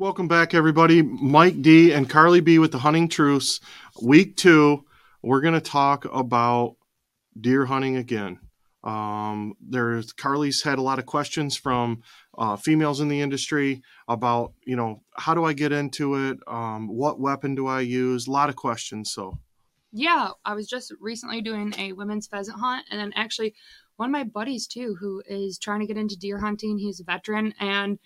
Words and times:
Welcome 0.00 0.28
back, 0.28 0.54
everybody. 0.54 1.02
Mike 1.02 1.60
D 1.60 1.92
and 1.92 2.08
Karly 2.08 2.42
B 2.42 2.58
with 2.58 2.72
the 2.72 2.78
Hunting 2.78 3.06
Truce. 3.06 3.60
Week 4.00 4.34
two, 4.34 4.86
we're 5.20 5.42
going 5.42 5.52
to 5.52 5.60
talk 5.60 6.06
about 6.10 6.76
deer 7.38 7.66
hunting 7.66 7.96
again. 7.96 8.38
Um, 8.82 9.56
there's 9.60 10.14
Karly's 10.14 10.62
had 10.62 10.78
a 10.78 10.82
lot 10.82 10.98
of 10.98 11.04
questions 11.04 11.54
from 11.54 12.02
uh, 12.38 12.56
females 12.56 13.00
in 13.00 13.08
the 13.08 13.20
industry 13.20 13.82
about, 14.08 14.54
you 14.64 14.74
know, 14.74 15.02
how 15.18 15.34
do 15.34 15.44
I 15.44 15.52
get 15.52 15.70
into 15.70 16.14
it? 16.14 16.38
Um, 16.46 16.88
what 16.88 17.20
weapon 17.20 17.54
do 17.54 17.66
I 17.66 17.80
use? 17.80 18.26
A 18.26 18.30
lot 18.30 18.48
of 18.48 18.56
questions. 18.56 19.12
So, 19.12 19.38
yeah, 19.92 20.30
I 20.46 20.54
was 20.54 20.66
just 20.66 20.94
recently 20.98 21.42
doing 21.42 21.74
a 21.76 21.92
women's 21.92 22.26
pheasant 22.26 22.58
hunt, 22.58 22.86
and 22.90 22.98
then 22.98 23.12
actually 23.16 23.54
one 23.96 24.08
of 24.08 24.12
my 24.12 24.24
buddies 24.24 24.66
too, 24.66 24.96
who 24.98 25.22
is 25.28 25.58
trying 25.58 25.80
to 25.80 25.86
get 25.86 25.98
into 25.98 26.16
deer 26.18 26.38
hunting. 26.38 26.78
He's 26.78 27.00
a 27.00 27.04
veteran 27.04 27.52
and 27.60 27.98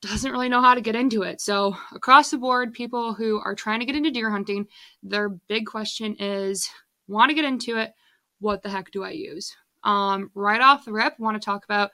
doesn't 0.00 0.32
really 0.32 0.48
know 0.48 0.60
how 0.60 0.74
to 0.74 0.80
get 0.80 0.96
into 0.96 1.22
it. 1.22 1.40
So, 1.40 1.76
across 1.92 2.30
the 2.30 2.38
board, 2.38 2.72
people 2.72 3.14
who 3.14 3.40
are 3.40 3.54
trying 3.54 3.80
to 3.80 3.86
get 3.86 3.96
into 3.96 4.10
deer 4.10 4.30
hunting, 4.30 4.66
their 5.02 5.28
big 5.28 5.66
question 5.66 6.16
is 6.18 6.68
want 7.08 7.30
to 7.30 7.34
get 7.34 7.44
into 7.44 7.78
it. 7.78 7.92
What 8.40 8.62
the 8.62 8.68
heck 8.68 8.90
do 8.90 9.02
I 9.02 9.10
use? 9.10 9.54
Um, 9.82 10.30
right 10.34 10.60
off 10.60 10.84
the 10.84 10.92
rip, 10.92 11.18
want 11.18 11.40
to 11.40 11.44
talk 11.44 11.64
about 11.64 11.90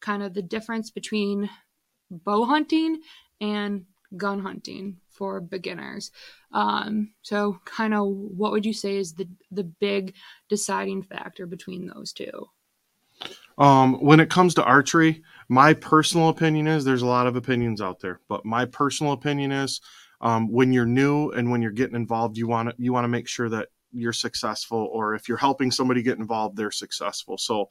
kind 0.00 0.22
of 0.22 0.34
the 0.34 0.42
difference 0.42 0.90
between 0.90 1.48
bow 2.10 2.44
hunting 2.44 3.00
and 3.40 3.84
gun 4.16 4.40
hunting 4.40 4.98
for 5.08 5.40
beginners. 5.40 6.10
Um, 6.52 7.12
so, 7.22 7.60
kind 7.64 7.94
of, 7.94 8.08
what 8.08 8.52
would 8.52 8.66
you 8.66 8.74
say 8.74 8.96
is 8.96 9.14
the 9.14 9.28
the 9.50 9.64
big 9.64 10.14
deciding 10.48 11.02
factor 11.02 11.46
between 11.46 11.86
those 11.86 12.12
two? 12.12 12.48
Um, 13.58 13.94
when 14.00 14.20
it 14.20 14.30
comes 14.30 14.54
to 14.54 14.64
archery, 14.64 15.22
my 15.52 15.74
personal 15.74 16.30
opinion 16.30 16.66
is 16.66 16.82
there's 16.82 17.02
a 17.02 17.06
lot 17.06 17.26
of 17.26 17.36
opinions 17.36 17.82
out 17.82 18.00
there, 18.00 18.20
but 18.26 18.42
my 18.42 18.64
personal 18.64 19.12
opinion 19.12 19.52
is 19.52 19.82
um, 20.22 20.50
when 20.50 20.72
you're 20.72 20.86
new 20.86 21.28
and 21.28 21.50
when 21.50 21.60
you're 21.60 21.70
getting 21.70 21.94
involved, 21.94 22.38
you 22.38 22.48
want 22.48 22.70
to 22.70 22.74
you 22.78 22.90
want 22.90 23.04
to 23.04 23.08
make 23.08 23.28
sure 23.28 23.50
that 23.50 23.68
you're 23.92 24.14
successful, 24.14 24.88
or 24.90 25.14
if 25.14 25.28
you're 25.28 25.36
helping 25.36 25.70
somebody 25.70 26.02
get 26.02 26.16
involved, 26.16 26.56
they're 26.56 26.70
successful. 26.70 27.36
So, 27.36 27.68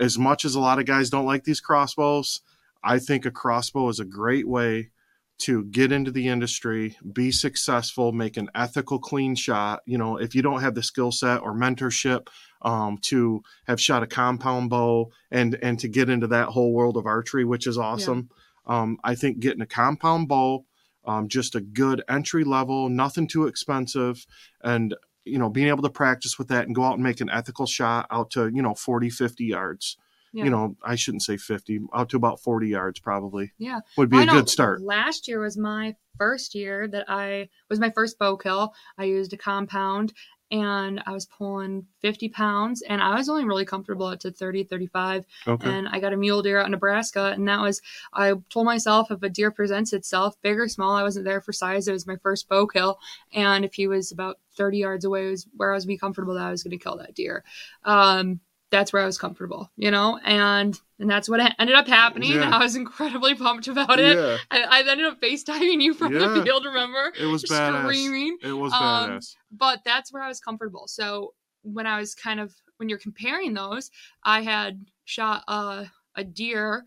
as 0.00 0.18
much 0.18 0.44
as 0.44 0.56
a 0.56 0.60
lot 0.60 0.80
of 0.80 0.86
guys 0.86 1.08
don't 1.08 1.24
like 1.24 1.44
these 1.44 1.60
crossbows, 1.60 2.40
I 2.82 2.98
think 2.98 3.26
a 3.26 3.30
crossbow 3.30 3.88
is 3.90 4.00
a 4.00 4.04
great 4.04 4.48
way 4.48 4.90
to 5.36 5.64
get 5.64 5.92
into 5.92 6.10
the 6.10 6.28
industry, 6.28 6.96
be 7.12 7.30
successful, 7.30 8.12
make 8.12 8.36
an 8.36 8.48
ethical, 8.54 8.98
clean 8.98 9.34
shot. 9.34 9.82
You 9.86 9.98
know, 9.98 10.16
if 10.16 10.34
you 10.34 10.42
don't 10.42 10.60
have 10.60 10.74
the 10.74 10.82
skill 10.82 11.12
set 11.12 11.42
or 11.42 11.54
mentorship 11.54 12.28
um, 12.62 12.98
to 13.02 13.42
have 13.66 13.80
shot 13.80 14.02
a 14.02 14.06
compound 14.06 14.70
bow 14.70 15.10
and 15.30 15.58
and 15.62 15.78
to 15.80 15.88
get 15.88 16.08
into 16.08 16.28
that 16.28 16.48
whole 16.48 16.72
world 16.72 16.96
of 16.96 17.06
archery, 17.06 17.44
which 17.44 17.66
is 17.66 17.78
awesome. 17.78 18.30
Yeah. 18.68 18.80
Um, 18.80 18.98
I 19.04 19.14
think 19.14 19.40
getting 19.40 19.60
a 19.60 19.66
compound 19.66 20.28
bow, 20.28 20.64
um, 21.04 21.28
just 21.28 21.54
a 21.54 21.60
good 21.60 22.02
entry 22.08 22.44
level, 22.44 22.88
nothing 22.88 23.26
too 23.26 23.46
expensive, 23.46 24.24
and 24.62 24.94
you 25.24 25.38
know 25.38 25.50
being 25.50 25.68
able 25.68 25.82
to 25.82 25.90
practice 25.90 26.38
with 26.38 26.48
that 26.48 26.66
and 26.66 26.74
go 26.74 26.84
out 26.84 26.94
and 26.94 27.02
make 27.02 27.20
an 27.20 27.30
ethical 27.30 27.66
shot 27.66 28.06
out 28.10 28.30
to 28.30 28.48
you 28.48 28.62
know 28.62 28.74
40 28.74 29.10
50 29.10 29.44
yards 29.44 29.96
yeah. 30.34 30.44
you 30.44 30.50
know, 30.50 30.76
I 30.82 30.96
shouldn't 30.96 31.22
say 31.22 31.36
50, 31.36 31.80
out 31.94 32.08
to 32.10 32.16
about 32.16 32.40
40 32.40 32.68
yards 32.68 32.98
probably. 32.98 33.52
Yeah. 33.56 33.80
Would 33.96 34.10
be 34.10 34.20
a 34.20 34.26
good 34.26 34.48
start. 34.48 34.82
Last 34.82 35.28
year 35.28 35.38
was 35.38 35.56
my 35.56 35.94
first 36.18 36.54
year 36.54 36.88
that 36.88 37.08
I 37.08 37.48
was 37.70 37.78
my 37.78 37.90
first 37.90 38.18
bow 38.18 38.36
kill. 38.36 38.74
I 38.98 39.04
used 39.04 39.32
a 39.32 39.36
compound 39.36 40.12
and 40.50 41.02
I 41.06 41.12
was 41.12 41.26
pulling 41.26 41.86
50 42.00 42.28
pounds 42.28 42.82
and 42.82 43.02
I 43.02 43.16
was 43.16 43.28
only 43.28 43.44
really 43.44 43.64
comfortable 43.64 44.06
up 44.06 44.20
to 44.20 44.30
30, 44.30 44.64
35. 44.64 45.24
Okay. 45.46 45.68
And 45.68 45.88
I 45.88 46.00
got 46.00 46.12
a 46.12 46.16
mule 46.16 46.42
deer 46.42 46.58
out 46.58 46.66
in 46.66 46.72
Nebraska. 46.72 47.32
And 47.32 47.48
that 47.48 47.60
was, 47.60 47.80
I 48.12 48.34
told 48.50 48.66
myself 48.66 49.10
if 49.10 49.22
a 49.22 49.28
deer 49.28 49.50
presents 49.50 49.92
itself, 49.92 50.36
big 50.42 50.58
or 50.58 50.68
small, 50.68 50.94
I 50.94 51.02
wasn't 51.02 51.24
there 51.24 51.40
for 51.40 51.52
size. 51.52 51.88
It 51.88 51.92
was 51.92 52.06
my 52.06 52.16
first 52.16 52.48
bow 52.48 52.66
kill. 52.66 52.98
And 53.32 53.64
if 53.64 53.74
he 53.74 53.86
was 53.86 54.12
about 54.12 54.38
30 54.56 54.78
yards 54.78 55.04
away, 55.04 55.26
was 55.26 55.46
where 55.56 55.72
I 55.72 55.74
was 55.74 55.86
be 55.86 55.98
comfortable 55.98 56.34
that 56.34 56.46
I 56.46 56.50
was 56.50 56.62
going 56.62 56.76
to 56.76 56.82
kill 56.82 56.98
that 56.98 57.14
deer. 57.14 57.42
Um, 57.84 58.40
that's 58.74 58.92
where 58.92 59.02
I 59.02 59.06
was 59.06 59.18
comfortable, 59.18 59.70
you 59.76 59.90
know, 59.90 60.18
and 60.24 60.78
and 60.98 61.08
that's 61.08 61.28
what 61.28 61.40
ended 61.58 61.76
up 61.76 61.86
happening. 61.86 62.32
Yeah. 62.32 62.50
I 62.52 62.58
was 62.58 62.74
incredibly 62.74 63.34
pumped 63.34 63.68
about 63.68 64.00
it. 64.00 64.16
Yeah. 64.16 64.38
I, 64.50 64.62
I 64.62 64.90
ended 64.90 65.06
up 65.06 65.20
FaceTiming 65.20 65.80
you 65.80 65.94
from 65.94 66.12
yeah. 66.12 66.28
the 66.28 66.42
field. 66.42 66.64
Remember? 66.64 67.12
It 67.18 67.26
was 67.26 67.42
screaming. 67.42 68.38
Badass. 68.42 68.48
It 68.48 68.52
was 68.52 68.72
um. 68.72 69.20
But 69.52 69.80
that's 69.84 70.12
where 70.12 70.22
I 70.22 70.28
was 70.28 70.40
comfortable. 70.40 70.88
So 70.88 71.34
when 71.62 71.86
I 71.86 72.00
was 72.00 72.16
kind 72.16 72.40
of 72.40 72.52
when 72.78 72.88
you're 72.88 72.98
comparing 72.98 73.54
those, 73.54 73.90
I 74.24 74.42
had 74.42 74.84
shot 75.04 75.44
a 75.46 75.86
a 76.16 76.24
deer 76.24 76.84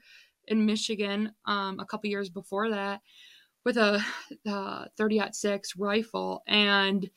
in 0.47 0.65
Michigan 0.65 1.31
um, 1.45 1.79
a 1.79 1.85
couple 1.85 2.09
years 2.09 2.29
before 2.29 2.69
that 2.69 3.01
with 3.63 3.77
a, 3.77 4.03
30 4.97 5.21
six 5.31 5.75
rifle, 5.77 6.43
and 6.47 7.09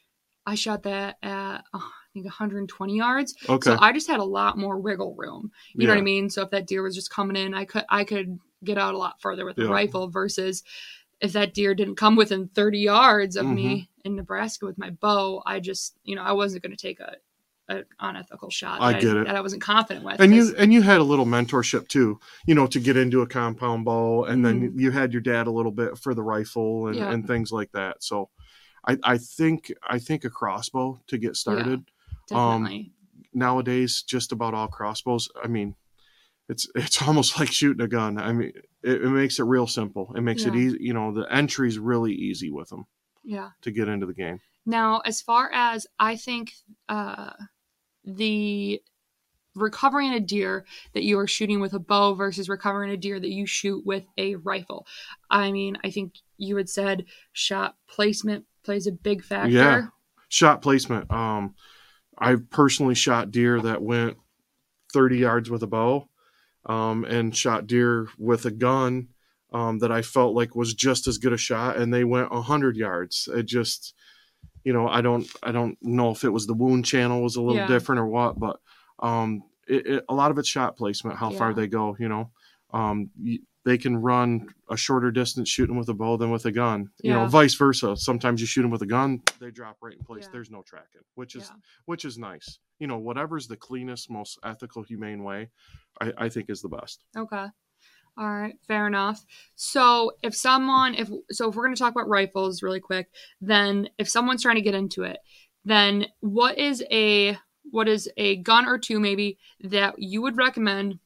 I 0.47 0.54
shot 0.54 0.84
that 0.84 1.16
at. 1.22 1.64
Oh, 1.75 1.91
think 2.12 2.25
120 2.25 2.97
yards. 2.97 3.34
Okay. 3.48 3.71
So 3.71 3.76
I 3.81 3.93
just 3.93 4.09
had 4.09 4.21
a 4.21 4.25
lot 4.25 4.59
more 4.59 4.78
wiggle 4.78 5.15
room. 5.16 5.53
You 5.75 5.82
yeah. 5.82 5.88
know 5.88 5.94
what 5.94 6.00
I 6.00 6.04
mean? 6.04 6.31
So 6.31 6.43
if 6.43 6.50
that 6.50 6.66
deer 6.66 6.82
was 6.82 6.94
just 6.94 7.10
coming 7.10 7.37
in, 7.37 7.54
I 7.54 7.65
could 7.65 7.84
I 7.88 8.04
could 8.04 8.38
get 8.65 8.78
out 8.78 8.94
a 8.94 8.98
lot 8.98 9.21
further 9.21 9.44
with 9.44 9.59
yeah. 9.59 9.65
the 9.65 9.71
rifle 9.71 10.09
versus 10.09 10.62
if 11.21 11.32
that 11.34 11.54
deer 11.54 11.75
didn't 11.75 11.97
come 11.97 12.16
within 12.16 12.48
30 12.48 12.78
yards 12.78 13.37
of 13.37 13.47
mm-hmm. 13.47 13.54
me 13.54 13.91
in 14.04 14.16
Nebraska 14.16 14.65
with 14.65 14.78
my 14.78 14.91
bow, 14.91 15.43
I 15.44 15.60
just, 15.60 15.97
you 16.03 16.16
know, 16.16 16.22
I 16.22 16.32
wasn't 16.32 16.62
going 16.62 16.75
to 16.75 16.81
take 16.81 16.98
a, 17.00 17.16
a 17.69 17.84
unethical 18.00 18.50
shot. 18.50 18.81
I 18.81 18.94
get 18.94 19.16
I, 19.16 19.21
it. 19.21 19.25
That 19.27 19.37
I 19.37 19.41
wasn't 19.42 19.62
confident 19.62 20.04
with. 20.04 20.21
And 20.21 20.34
you 20.34 20.54
and 20.56 20.72
you 20.72 20.82
had 20.82 20.98
a 20.98 21.04
little 21.04 21.27
mentorship 21.27 21.88
too, 21.88 22.19
you 22.47 22.54
know, 22.54 22.66
to 22.69 22.81
get 22.81 22.97
into 22.97 23.21
a 23.21 23.27
compound 23.27 23.84
bow, 23.84 24.25
and 24.25 24.44
mm-hmm. 24.44 24.60
then 24.60 24.78
you 24.78 24.91
had 24.91 25.12
your 25.12 25.22
dad 25.22 25.47
a 25.47 25.50
little 25.50 25.72
bit 25.72 25.98
for 25.98 26.15
the 26.15 26.22
rifle 26.22 26.88
and, 26.88 26.97
yeah. 26.97 27.12
and 27.12 27.27
things 27.27 27.53
like 27.53 27.71
that. 27.72 28.03
So, 28.03 28.31
I, 28.87 28.98
I 29.04 29.19
think 29.19 29.72
I 29.87 29.98
think 29.98 30.25
a 30.25 30.31
crossbow 30.31 31.00
to 31.09 31.19
get 31.19 31.37
started. 31.37 31.84
Yeah. 31.87 31.94
Definitely. 32.30 32.92
Um, 32.94 33.20
nowadays, 33.32 34.02
just 34.06 34.32
about 34.32 34.54
all 34.54 34.68
crossbows. 34.68 35.28
I 35.42 35.48
mean, 35.48 35.74
it's 36.48 36.68
it's 36.74 37.02
almost 37.02 37.38
like 37.38 37.52
shooting 37.52 37.84
a 37.84 37.88
gun. 37.88 38.18
I 38.18 38.32
mean, 38.32 38.52
it, 38.82 39.02
it 39.02 39.10
makes 39.10 39.38
it 39.38 39.44
real 39.44 39.66
simple. 39.66 40.12
It 40.16 40.22
makes 40.22 40.42
yeah. 40.42 40.48
it 40.48 40.56
easy. 40.56 40.78
You 40.80 40.94
know, 40.94 41.12
the 41.12 41.32
entry's 41.32 41.78
really 41.78 42.12
easy 42.12 42.50
with 42.50 42.68
them. 42.68 42.86
Yeah. 43.22 43.50
To 43.62 43.70
get 43.70 43.88
into 43.88 44.06
the 44.06 44.14
game. 44.14 44.41
Now, 44.64 45.00
as 45.04 45.20
far 45.20 45.50
as 45.52 45.86
I 45.98 46.16
think, 46.16 46.52
uh, 46.88 47.32
the 48.04 48.80
recovering 49.54 50.12
a 50.12 50.20
deer 50.20 50.64
that 50.94 51.02
you 51.02 51.18
are 51.18 51.26
shooting 51.26 51.60
with 51.60 51.74
a 51.74 51.78
bow 51.78 52.14
versus 52.14 52.48
recovering 52.48 52.91
a 52.91 52.97
deer 52.97 53.18
that 53.18 53.30
you 53.30 53.47
shoot 53.47 53.84
with 53.84 54.04
a 54.16 54.36
rifle. 54.36 54.86
I 55.28 55.52
mean, 55.52 55.76
I 55.84 55.91
think 55.91 56.14
you 56.38 56.56
had 56.56 56.68
said 56.68 57.04
shot 57.32 57.76
placement 57.88 58.47
plays 58.64 58.86
a 58.86 58.92
big 58.92 59.24
factor. 59.24 59.50
Yeah. 59.50 59.86
Shot 60.28 60.62
placement. 60.62 61.10
Um 61.10 61.54
I've 62.20 62.50
personally 62.50 62.94
shot 62.94 63.31
deer 63.31 63.60
that 63.60 63.82
went 63.82 64.16
30 64.92 65.19
yards 65.19 65.50
with 65.50 65.62
a 65.62 65.66
bow 65.66 66.08
um, 66.66 67.04
and 67.04 67.34
shot 67.34 67.66
deer 67.66 68.08
with 68.19 68.44
a 68.44 68.50
gun 68.50 69.08
um, 69.53 69.78
that 69.78 69.91
I 69.91 70.03
felt 70.03 70.34
like 70.34 70.54
was 70.54 70.75
just 70.75 71.06
as 71.06 71.19
good 71.19 71.32
a 71.32 71.38
shot, 71.38 71.76
and 71.76 71.92
they 71.92 72.04
went 72.04 72.30
100 72.30 72.76
yards. 72.76 73.28
It 73.32 73.44
just, 73.44 73.94
you 74.62 74.72
know, 74.72 74.86
I 74.86 75.00
don't, 75.00 75.26
I 75.42 75.53
don't 75.53 75.76
know 75.82 76.10
if 76.10 76.25
it 76.25 76.28
was 76.30 76.47
the 76.47 76.54
wound 76.54 76.84
channel 76.84 77.22
was 77.22 77.36
a 77.36 77.42
little 77.42 77.62
yeah. 77.62 77.66
different 77.66 78.00
or 78.00 78.06
what, 78.06 78.38
but 78.38 78.60
um, 79.00 79.42
it, 79.66 79.86
it, 79.86 80.04
a 80.09 80.14
lot 80.14 80.30
of 80.30 80.38
it's 80.38 80.48
shot 80.48 80.76
placement, 80.76 81.19
how 81.19 81.30
yeah. 81.30 81.38
far 81.38 81.54
they 81.54 81.66
go. 81.66 81.97
You 81.98 82.09
know, 82.09 82.30
um, 82.72 83.10
they 83.65 83.76
can 83.76 83.97
run 83.97 84.48
a 84.71 84.76
shorter 84.76 85.10
distance 85.10 85.48
shooting 85.48 85.76
with 85.76 85.88
a 85.88 85.94
bow 85.94 86.16
than 86.16 86.31
with 86.31 86.47
a 86.47 86.53
gun. 86.53 86.91
Yeah. 87.03 87.12
You 87.12 87.19
know, 87.19 87.26
vice 87.26 87.54
versa. 87.54 87.97
Sometimes 87.97 88.41
you 88.41 88.47
shoot 88.47 88.62
them 88.62 88.71
with 88.71 88.82
a 88.82 88.87
gun, 88.87 89.22
they 89.41 89.50
drop 89.50 89.76
right 89.82 89.94
in 89.94 90.04
place. 90.04 90.25
Yeah. 90.25 90.31
There's 90.32 90.50
no 90.50 90.62
tracking, 90.62 91.03
which 91.15 91.34
is 91.34 91.50
yeah. 91.50 91.60
which 91.87 92.04
is 92.04 92.19
nice. 92.19 92.59
You 92.78 92.87
know, 92.87 92.98
whatever's 92.98 93.47
the 93.47 93.56
cleanest, 93.56 94.10
most 94.10 94.38
ethical, 94.44 94.82
humane 94.82 95.22
way, 95.22 95.50
I, 96.00 96.12
I 96.16 96.28
think 96.28 96.48
is 96.48 96.62
the 96.62 96.69
best. 96.69 97.04
Okay. 97.16 97.47
All 98.18 98.28
right, 98.28 98.54
fair 98.66 98.86
enough. 98.86 99.24
So 99.57 100.12
if 100.22 100.34
someone 100.34 100.95
if 100.95 101.09
so 101.30 101.48
if 101.48 101.54
we're 101.54 101.65
going 101.65 101.74
to 101.74 101.78
talk 101.78 101.92
about 101.92 102.09
rifles 102.09 102.62
really 102.62 102.80
quick, 102.80 103.09
then 103.41 103.89
if 103.98 104.09
someone's 104.09 104.42
trying 104.42 104.57
to 104.57 104.62
get 104.62 104.74
into 104.74 105.04
it, 105.04 105.18
then 105.65 106.07
what 106.21 106.59
is 106.59 106.84
a 106.91 107.39
what 107.71 107.89
is 107.89 108.10
a 108.16 108.36
gun 108.36 108.66
or 108.66 108.78
two 108.78 108.98
maybe 108.98 109.39
that 109.62 109.95
you 109.98 110.22
would 110.22 110.36
recommend 110.36 110.98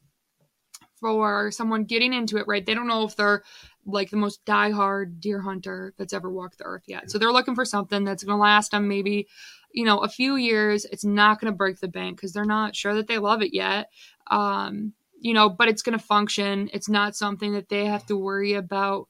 for 0.99 1.51
someone 1.51 1.83
getting 1.83 2.13
into 2.13 2.37
it, 2.37 2.47
right? 2.47 2.65
They 2.65 2.73
don't 2.73 2.87
know 2.87 3.03
if 3.03 3.15
they're 3.15 3.43
like 3.85 4.09
the 4.09 4.17
most 4.17 4.43
diehard 4.45 5.19
deer 5.19 5.41
hunter 5.41 5.93
that's 5.97 6.13
ever 6.13 6.29
walked 6.29 6.57
the 6.57 6.63
earth 6.63 6.83
yet. 6.87 7.11
So 7.11 7.17
they're 7.17 7.31
looking 7.31 7.55
for 7.55 7.65
something 7.65 8.03
that's 8.03 8.23
going 8.23 8.37
to 8.37 8.41
last 8.41 8.71
them 8.71 8.87
maybe, 8.87 9.27
you 9.71 9.85
know, 9.85 9.99
a 9.99 10.09
few 10.09 10.35
years. 10.35 10.85
It's 10.85 11.05
not 11.05 11.39
going 11.39 11.51
to 11.51 11.57
break 11.57 11.79
the 11.79 11.87
bank 11.87 12.17
because 12.17 12.33
they're 12.33 12.45
not 12.45 12.75
sure 12.75 12.95
that 12.95 13.07
they 13.07 13.19
love 13.19 13.41
it 13.41 13.53
yet. 13.53 13.89
Um, 14.31 14.93
you 15.19 15.33
know, 15.33 15.49
but 15.49 15.67
it's 15.67 15.81
going 15.81 15.97
to 15.97 16.03
function. 16.03 16.69
It's 16.73 16.89
not 16.89 17.15
something 17.15 17.53
that 17.53 17.69
they 17.69 17.85
have 17.85 18.05
to 18.07 18.17
worry 18.17 18.53
about 18.53 19.07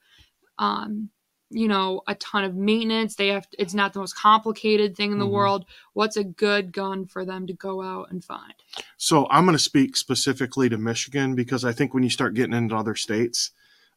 um, 0.57 1.09
you 1.49 1.67
know 1.67 2.01
a 2.07 2.15
ton 2.15 2.43
of 2.43 2.55
maintenance 2.55 3.15
they 3.15 3.27
have 3.27 3.47
it's 3.57 3.73
not 3.73 3.93
the 3.93 3.99
most 3.99 4.17
complicated 4.17 4.95
thing 4.95 5.11
in 5.11 5.19
the 5.19 5.25
mm-hmm. 5.25 5.33
world 5.33 5.65
what's 5.93 6.17
a 6.17 6.23
good 6.23 6.71
gun 6.73 7.05
for 7.05 7.23
them 7.23 7.45
to 7.45 7.53
go 7.53 7.81
out 7.81 8.09
and 8.09 8.23
find 8.23 8.55
so 8.97 9.27
i'm 9.29 9.45
going 9.45 9.55
to 9.55 9.63
speak 9.63 9.95
specifically 9.95 10.69
to 10.69 10.77
michigan 10.77 11.35
because 11.35 11.63
i 11.63 11.71
think 11.71 11.93
when 11.93 12.03
you 12.03 12.09
start 12.09 12.33
getting 12.33 12.53
into 12.53 12.75
other 12.75 12.95
states 12.95 13.51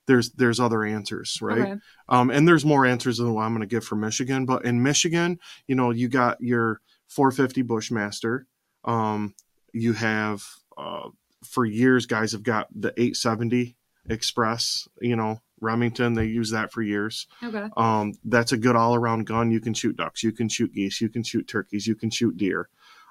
there's 0.09 0.31
there's 0.31 0.59
other 0.59 0.85
answers, 0.85 1.41
right? 1.41 1.61
Okay. 1.61 1.75
Um, 2.09 2.31
and 2.31 2.49
there's 2.49 2.65
more 2.65 2.85
answers 2.85 3.19
than 3.19 3.33
what 3.33 3.43
I'm 3.43 3.53
going 3.53 3.61
to 3.61 3.73
give 3.73 3.85
for 3.85 3.95
Michigan. 3.95 4.47
But 4.47 4.65
in 4.65 4.83
Michigan, 4.83 5.39
you 5.69 5.77
know, 5.77 5.91
you 5.91 6.09
got 6.09 6.41
your 6.41 6.81
450 7.09 7.63
Bushmaster. 7.63 8.47
Um, 8.85 9.35
you 9.73 9.93
have 9.93 10.43
uh, 10.77 11.11
for 11.45 11.65
years, 11.65 12.07
guys 12.07 12.33
have 12.33 12.43
got 12.43 12.69
the 12.75 12.89
870 12.97 13.77
Express. 14.09 14.89
You 15.01 15.15
know, 15.15 15.43
Remington. 15.61 16.15
They 16.15 16.27
use 16.27 16.51
that 16.51 16.73
for 16.73 16.83
years. 16.83 17.27
Okay. 17.43 17.69
Um, 17.77 18.15
that's 18.25 18.53
a 18.53 18.57
good 18.57 18.77
all 18.77 18.95
around 18.95 19.27
gun. 19.27 19.51
You 19.51 19.61
can 19.61 19.75
shoot 19.75 19.97
ducks, 19.97 20.23
you 20.23 20.33
can 20.33 20.49
shoot 20.49 20.73
geese, 20.73 21.01
you 21.01 21.09
can 21.09 21.23
shoot 21.23 21.47
turkeys, 21.49 21.87
you 21.87 21.95
can 21.95 22.11
shoot 22.11 22.37
deer. 22.37 22.69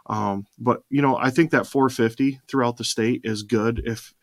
Um, 0.08 0.48
but 0.58 0.84
you 0.90 1.02
know, 1.02 1.18
I 1.18 1.30
think 1.30 1.52
that 1.52 1.68
450 1.68 2.42
throughout 2.48 2.78
the 2.78 2.84
state 2.84 3.22
is 3.24 3.44
good 3.44 3.82
if 3.86 4.14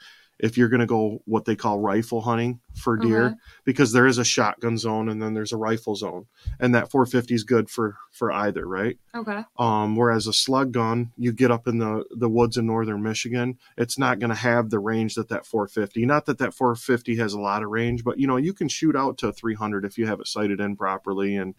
if 0.45 0.59
you're 0.59 0.69
going 0.69 0.81
to 0.81 0.87
go 0.87 1.23
what 1.25 1.45
they 1.47 1.57
call 1.57 1.79
rifle 1.81 2.21
hunting 2.21 2.61
for 2.75 2.97
deer 2.99 3.27
Okay. 3.27 3.35
because 3.65 3.93
there 3.93 4.07
is 4.07 4.19
a 4.19 4.25
shotgun 4.25 4.77
zone 4.77 5.09
and 5.09 5.23
then 5.23 5.33
there's 5.33 5.53
a 5.53 5.57
rifle 5.57 5.95
zone 5.97 6.27
and 6.61 6.75
that 6.75 6.91
450 6.91 7.35
is 7.35 7.45
good 7.45 7.71
for 7.71 7.97
for 8.13 8.31
either 8.31 8.67
right 8.67 8.99
Okay. 9.15 9.43
um, 9.59 9.97
whereas 9.97 10.27
a 10.27 10.33
slug 10.33 10.73
gun 10.73 11.13
you 11.17 11.33
get 11.33 11.51
up 11.51 11.67
in 11.67 11.79
the 11.79 12.05
the 12.11 12.29
woods 12.29 12.57
in 12.57 12.67
northern 12.67 13.03
michigan 13.03 13.59
it's 13.79 13.99
not 13.99 14.19
going 14.19 14.31
to 14.31 14.37
have 14.51 14.69
the 14.71 14.79
range 14.79 15.15
that 15.15 15.29
that 15.31 15.47
450 15.47 16.05
not 16.05 16.27
that 16.27 16.39
that 16.39 16.53
450 16.55 17.17
has 17.17 17.33
a 17.33 17.41
lot 17.41 17.63
of 17.63 17.71
range 17.71 18.05
but 18.05 18.19
you 18.19 18.27
know 18.27 18.37
you 18.37 18.53
can 18.53 18.69
shoot 18.69 18.95
out 18.97 19.17
to 19.19 19.33
300 19.33 19.85
if 19.85 19.97
you 19.99 20.07
have 20.07 20.21
it 20.21 20.27
sighted 20.29 20.61
in 20.61 20.77
properly 20.77 21.37
and 21.37 21.55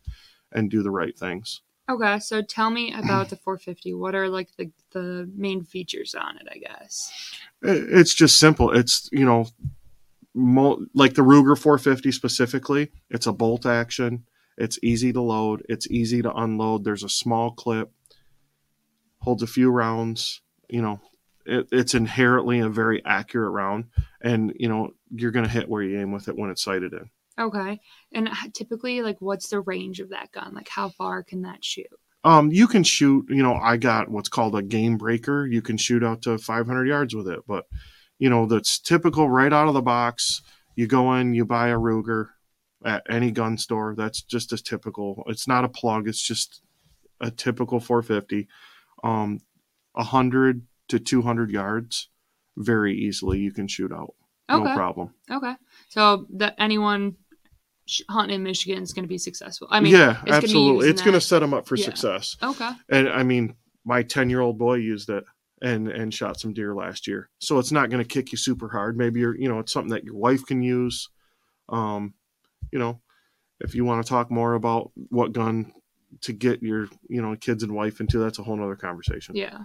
and 0.51 0.69
do 0.69 0.83
the 0.83 0.91
right 0.91 1.17
things 1.17 1.61
Okay. 1.89 2.19
So 2.19 2.41
tell 2.41 2.69
me 2.69 2.93
about 2.93 3.29
the 3.29 3.35
450. 3.35 3.93
What 3.93 4.15
are 4.15 4.27
like 4.27 4.49
the 4.57 4.71
the 4.91 5.29
main 5.35 5.63
features 5.63 6.15
on 6.15 6.37
it? 6.37 6.47
I 6.51 6.57
guess. 6.57 7.11
It's 7.61 8.13
just 8.13 8.39
simple 8.39 8.71
it's 8.71 9.09
you 9.11 9.25
know 9.25 9.47
mo- 10.35 10.85
like 10.93 11.13
the 11.13 11.21
ruger 11.23 11.57
450 11.57 12.11
specifically 12.11 12.91
it's 13.09 13.25
a 13.25 13.33
bolt 13.33 13.65
action 13.65 14.25
it's 14.57 14.77
easy 14.83 15.11
to 15.13 15.21
load 15.21 15.65
it's 15.69 15.89
easy 15.89 16.21
to 16.21 16.33
unload 16.33 16.83
there's 16.83 17.03
a 17.03 17.09
small 17.09 17.51
clip 17.51 17.91
holds 19.19 19.41
a 19.41 19.47
few 19.47 19.71
rounds 19.71 20.41
you 20.69 20.81
know 20.81 20.99
it, 21.45 21.67
it's 21.71 21.93
inherently 21.93 22.59
a 22.59 22.69
very 22.69 23.03
accurate 23.05 23.51
round 23.51 23.85
and 24.21 24.53
you 24.59 24.67
know 24.67 24.91
you're 25.09 25.31
going 25.31 25.45
to 25.45 25.51
hit 25.51 25.69
where 25.69 25.81
you 25.81 25.99
aim 25.99 26.11
with 26.11 26.27
it 26.27 26.37
when 26.37 26.49
it's 26.49 26.63
sighted 26.63 26.93
in 26.93 27.09
Okay. 27.39 27.79
And 28.13 28.29
typically, 28.53 29.01
like, 29.01 29.17
what's 29.19 29.49
the 29.49 29.59
range 29.59 29.99
of 29.99 30.09
that 30.09 30.31
gun? 30.31 30.53
Like, 30.53 30.69
how 30.69 30.89
far 30.89 31.23
can 31.23 31.41
that 31.43 31.63
shoot? 31.63 31.87
um 32.25 32.51
you 32.51 32.67
can 32.67 32.83
shoot 32.83 33.25
you 33.29 33.43
know 33.43 33.53
i 33.55 33.77
got 33.77 34.09
what's 34.09 34.29
called 34.29 34.55
a 34.55 34.61
game 34.61 34.97
breaker 34.97 35.45
you 35.45 35.61
can 35.61 35.77
shoot 35.77 36.03
out 36.03 36.23
to 36.23 36.37
500 36.37 36.87
yards 36.87 37.15
with 37.15 37.27
it 37.27 37.39
but 37.47 37.65
you 38.17 38.29
know 38.29 38.45
that's 38.47 38.79
typical 38.79 39.29
right 39.29 39.53
out 39.53 39.67
of 39.67 39.73
the 39.73 39.81
box 39.81 40.41
you 40.75 40.87
go 40.87 41.13
in 41.13 41.33
you 41.33 41.45
buy 41.45 41.69
a 41.69 41.77
ruger 41.77 42.29
at 42.83 43.03
any 43.09 43.31
gun 43.31 43.57
store 43.57 43.93
that's 43.95 44.21
just 44.21 44.51
as 44.51 44.61
typical 44.61 45.23
it's 45.27 45.47
not 45.47 45.63
a 45.63 45.69
plug 45.69 46.07
it's 46.07 46.21
just 46.21 46.61
a 47.21 47.29
typical 47.29 47.79
450 47.79 48.47
um 49.03 49.39
100 49.93 50.63
to 50.89 50.99
200 50.99 51.51
yards 51.51 52.09
very 52.57 52.97
easily 52.97 53.39
you 53.39 53.51
can 53.51 53.67
shoot 53.67 53.91
out 53.91 54.15
Okay. 54.49 54.63
no 54.63 54.75
problem 54.75 55.13
Okay. 55.31 55.55
So 55.89 56.27
that 56.35 56.53
anyone 56.59 57.15
hunting 58.09 58.35
in 58.35 58.43
Michigan 58.43 58.81
is 58.81 58.93
going 58.93 59.03
to 59.03 59.09
be 59.09 59.17
successful. 59.17 59.67
I 59.69 59.79
mean, 59.79 59.93
yeah 59.93 60.11
it's 60.11 60.23
gonna 60.23 60.35
absolutely 60.37 60.89
it's 60.89 61.01
going 61.01 61.13
to 61.13 61.21
set 61.21 61.39
them 61.39 61.53
up 61.53 61.67
for 61.67 61.75
Yeah. 61.75 61.85
success 61.85 62.35
Okay. 62.41 62.71
and 62.89 63.09
I 63.09 63.23
mean, 63.23 63.55
my 63.85 64.01
ten 64.03 64.29
year 64.29 64.41
old 64.41 64.57
boy 64.57 64.75
used 64.75 65.09
it 65.09 65.23
and 65.61 65.87
and 65.87 66.13
shot 66.13 66.39
some 66.39 66.53
deer 66.53 66.75
last 66.75 67.07
year. 67.07 67.29
So 67.39 67.59
it's 67.59 67.71
not 67.71 67.89
going 67.89 68.03
to 68.03 68.07
kick 68.07 68.31
you 68.31 68.37
super 68.37 68.69
hard. 68.69 68.97
Maybe 68.97 69.19
you're 69.19 69.37
you 69.37 69.47
know 69.47 69.59
it's 69.59 69.71
something 69.71 69.91
that 69.91 70.03
your 70.03 70.15
wife 70.15 70.45
can 70.45 70.61
use. 70.61 71.09
Um, 71.69 72.13
you 72.71 72.79
know, 72.79 73.01
if 73.59 73.75
you 73.75 73.85
want 73.85 74.03
to 74.05 74.09
talk 74.09 74.29
more 74.31 74.53
about 74.55 74.91
what 75.09 75.31
gun 75.31 75.71
to 76.21 76.33
get 76.33 76.63
your 76.63 76.87
you 77.07 77.21
know 77.21 77.35
kids 77.35 77.63
and 77.63 77.73
wife 77.73 77.99
into, 77.99 78.17
that's 78.19 78.39
a 78.39 78.43
whole 78.43 78.57
nother 78.57 78.75
conversation. 78.75 79.35
Yeah. 79.35 79.59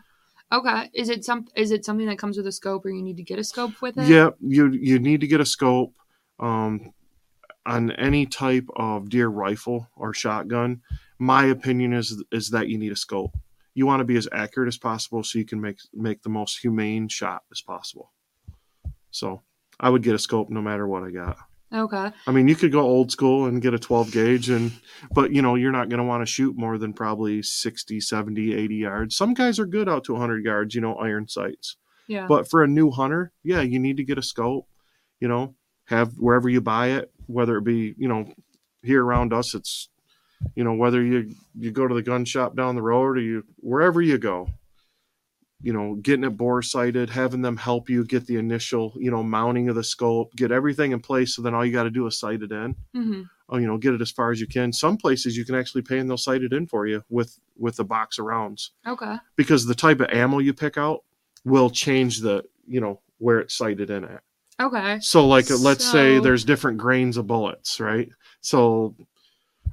Okay. 0.53 0.91
Is 0.95 1.09
it 1.09 1.25
some? 1.25 1.47
Is 1.57 1.71
it 1.71 1.85
something 1.85 2.07
that 2.07 2.19
comes 2.19 2.37
with 2.37 2.47
a 2.47 2.53
scope, 2.53 2.85
or 2.85 2.91
you 2.91 3.03
need 3.03 3.17
to 3.17 3.23
get 3.23 3.39
a 3.39 3.45
scope 3.45 3.81
with 3.81 3.97
it? 3.97 4.07
Yeah, 4.09 4.31
you 4.41 4.71
you 4.73 4.99
need 4.99 5.21
to 5.23 5.27
get 5.27 5.41
a 5.41 5.47
scope 5.47 5.95
um, 6.39 6.93
on 7.67 7.91
any 7.93 8.27
type 8.27 8.67
of 8.77 9.09
deer 9.09 9.29
rifle 9.29 9.89
or 9.97 10.15
shotgun. 10.15 10.81
My 11.19 11.45
opinion 11.47 11.93
is 11.93 12.23
is 12.33 12.51
that 12.51 12.69
you 12.69 12.79
need 12.79 12.93
a 12.93 12.97
scope. 12.97 13.37
You 13.75 13.87
want 13.87 14.01
to 14.01 14.05
be 14.05 14.17
as 14.17 14.29
accurate 14.33 14.69
as 14.69 14.79
possible 14.79 15.23
so 15.23 15.39
you 15.39 15.45
can 15.45 15.61
make 15.61 15.79
make 15.93 16.23
the 16.23 16.29
most 16.29 16.59
humane 16.59 17.09
shot 17.09 17.43
as 17.53 17.61
possible. 17.61 18.13
So 19.11 19.43
I 19.79 19.91
would 19.91 20.03
get 20.03 20.15
a 20.15 20.19
scope 20.19 20.51
no 20.51 20.63
matter 20.63 20.87
what 20.87 21.03
I 21.03 21.11
got. 21.11 21.37
Okay. 21.73 22.11
I 22.27 22.33
mean, 22.33 22.49
you 22.49 22.57
could 22.57 22.73
go 22.73 22.81
old 22.81 23.13
school 23.13 23.47
and 23.47 23.63
get 23.63 23.75
a 23.75 23.79
12 23.79 24.11
gauge 24.11 24.51
and 24.51 24.73
but 25.13 25.33
you 25.33 25.41
know, 25.41 25.55
you're 25.55 25.71
not 25.71 25.89
going 25.89 25.99
to 25.99 26.05
want 26.05 26.23
to 26.23 26.33
shoot 26.33 26.57
more 26.57 26.79
than 26.79 26.93
probably 26.93 27.43
60, 27.43 28.01
70, 28.01 28.55
80 28.55 28.75
yards. 28.75 29.17
Some 29.17 29.35
guys 29.35 29.59
are 29.61 29.67
good 29.67 29.89
out 29.89 30.05
to 30.05 30.13
100 30.13 30.45
yards, 30.45 30.75
you 30.75 30.81
know, 30.81 30.97
iron 30.97 31.29
sights. 31.29 31.77
Yeah. 32.09 32.27
But 32.27 32.51
for 32.51 32.65
a 32.65 32.69
new 32.69 32.91
hunter, 32.91 33.33
yeah, 33.45 33.61
you 33.61 33.79
need 33.79 33.99
to 33.99 34.05
get 34.05 34.19
a 34.19 34.23
scope. 34.23 34.67
You 35.21 35.29
know, 35.29 35.55
have 35.85 36.15
wherever 36.15 36.49
you 36.49 36.61
buy 36.61 36.89
it, 36.89 37.13
whether 37.31 37.57
it 37.59 37.65
be 37.65 37.95
you 37.97 38.09
know 38.09 38.33
here 38.83 39.05
around 39.05 39.33
us, 39.33 39.55
it's 39.55 39.89
you 40.55 40.65
know 40.65 40.75
whether 40.75 41.03
you 41.03 41.35
you 41.59 41.71
go 41.71 41.87
to 41.89 41.95
the 41.95 42.03
gun 42.03 42.25
shop 42.25 42.57
down 42.57 42.75
the 42.75 42.83
road 42.83 43.17
or 43.17 43.21
you 43.21 43.45
wherever 43.57 44.01
you 44.03 44.19
go. 44.19 44.49
You 45.63 45.75
know, 45.75 45.95
getting 45.97 46.25
it 46.25 46.39
bore 46.39 46.63
sighted, 46.63 47.11
having 47.11 47.43
them 47.43 47.59
help 47.59 47.91
you 47.91 48.03
get 48.07 48.27
the 48.27 48.37
initial 48.37 48.95
you 48.99 49.11
know 49.11 49.23
mounting 49.23 49.69
of 49.69 49.75
the 49.75 49.85
scope, 49.85 50.35
get 50.35 50.51
everything 50.51 50.93
in 50.93 51.01
place. 51.01 51.35
So 51.37 51.43
then 51.43 51.55
all 51.55 51.65
you 51.67 51.73
got 51.73 51.83
to 51.83 51.91
do 51.91 52.07
is 52.07 52.19
sight 52.19 52.43
it 52.43 52.51
in. 52.53 52.77
hmm 52.95 53.23
Oh, 53.53 53.57
you 53.59 53.67
know, 53.67 53.79
get 53.79 53.95
it 53.95 54.01
as 54.01 54.13
far 54.13 54.31
as 54.31 54.41
you 54.41 54.47
can. 54.47 54.73
Some 54.73 54.97
places 54.97 55.37
you 55.37 55.45
can 55.45 55.57
actually 55.57 55.83
pay 55.83 55.99
and 55.99 56.09
they'll 56.09 56.17
sight 56.17 56.45
it 56.45 56.53
in 56.53 56.69
for 56.69 56.87
you 56.87 57.03
with 57.11 57.37
with 57.59 57.77
the 57.77 57.85
box 57.85 58.19
of 58.21 58.25
rounds 58.27 58.71
Okay. 58.87 59.17
because 59.37 59.67
the 59.67 59.75
type 59.75 59.99
of 60.01 60.09
ammo 60.11 60.39
you 60.39 60.55
pick 60.55 60.79
out 60.79 61.01
will 61.45 61.69
change 61.69 62.21
the 62.21 62.45
you 62.69 62.81
know 62.81 63.01
where 63.19 63.41
it's 63.41 63.55
sighted 63.57 63.91
in 63.91 64.05
at 64.05 64.23
Okay. 64.61 64.99
so 65.01 65.27
like 65.27 65.49
let's 65.51 65.85
say 65.85 66.19
there's 66.19 66.45
different 66.45 66.79
grains 66.79 67.17
of 67.17 67.27
bullets 67.27 67.81
right 67.81 68.09
so 68.41 68.95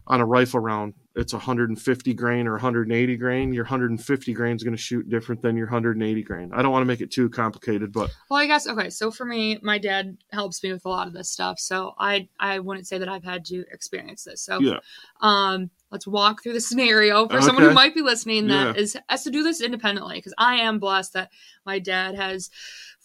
on 0.08 0.22
a 0.22 0.26
rifle 0.26 0.60
round 0.62 0.94
it's 1.16 1.34
150 1.34 2.14
grain 2.14 2.48
or 2.48 2.52
180 2.54 3.18
grain 3.18 3.52
your 3.54 3.66
150 3.66 4.34
grain 4.34 4.56
is 4.56 4.64
going 4.64 4.76
to 4.76 4.82
shoot 4.82 5.10
different 5.10 5.42
than 5.42 5.58
your 5.58 5.66
180 5.66 6.24
grain 6.24 6.50
i 6.54 6.62
don't 6.62 6.72
want 6.72 6.82
to 6.82 6.86
make 6.86 7.02
it 7.02 7.12
too 7.12 7.30
complicated 7.30 7.92
but 7.92 8.10
Well, 8.30 8.40
I 8.40 8.48
guess 8.48 8.68
okay. 8.68 8.90
So 8.90 9.10
for 9.12 9.26
me, 9.26 9.58
my 9.62 9.78
dad 9.78 10.18
helps 10.32 10.62
me 10.64 10.72
with 10.72 10.86
a 10.86 10.90
lot 10.90 11.08
of 11.08 11.14
this 11.14 11.30
stuff. 11.30 11.60
So 11.60 11.94
I 11.98 12.28
I 12.40 12.60
wouldn't 12.60 12.88
say 12.88 12.98
that 12.98 13.08
I've 13.10 13.24
had 13.24 13.46
to 13.46 13.64
experience 13.72 14.24
this. 14.26 14.42
So 14.42 14.60
Yeah. 14.62 14.80
um, 15.22 15.70
let's 15.92 16.06
walk 16.06 16.44
through 16.44 16.54
the 16.54 16.62
scenario 16.62 17.28
for 17.30 17.42
someone 17.42 17.64
who 17.64 17.74
might 17.74 17.96
be 17.96 18.02
listening 18.02 18.48
that 18.48 18.76
Yeah. 18.76 18.82
is 18.82 18.98
has 19.10 19.24
to 19.24 19.32
do 19.32 19.44
this 19.44 19.62
independently 19.62 20.18
because 20.18 20.34
I 20.38 20.56
am 20.58 20.78
blessed 20.80 21.14
that 21.14 21.32
my 21.66 21.80
dad 21.80 22.16
has 22.16 22.50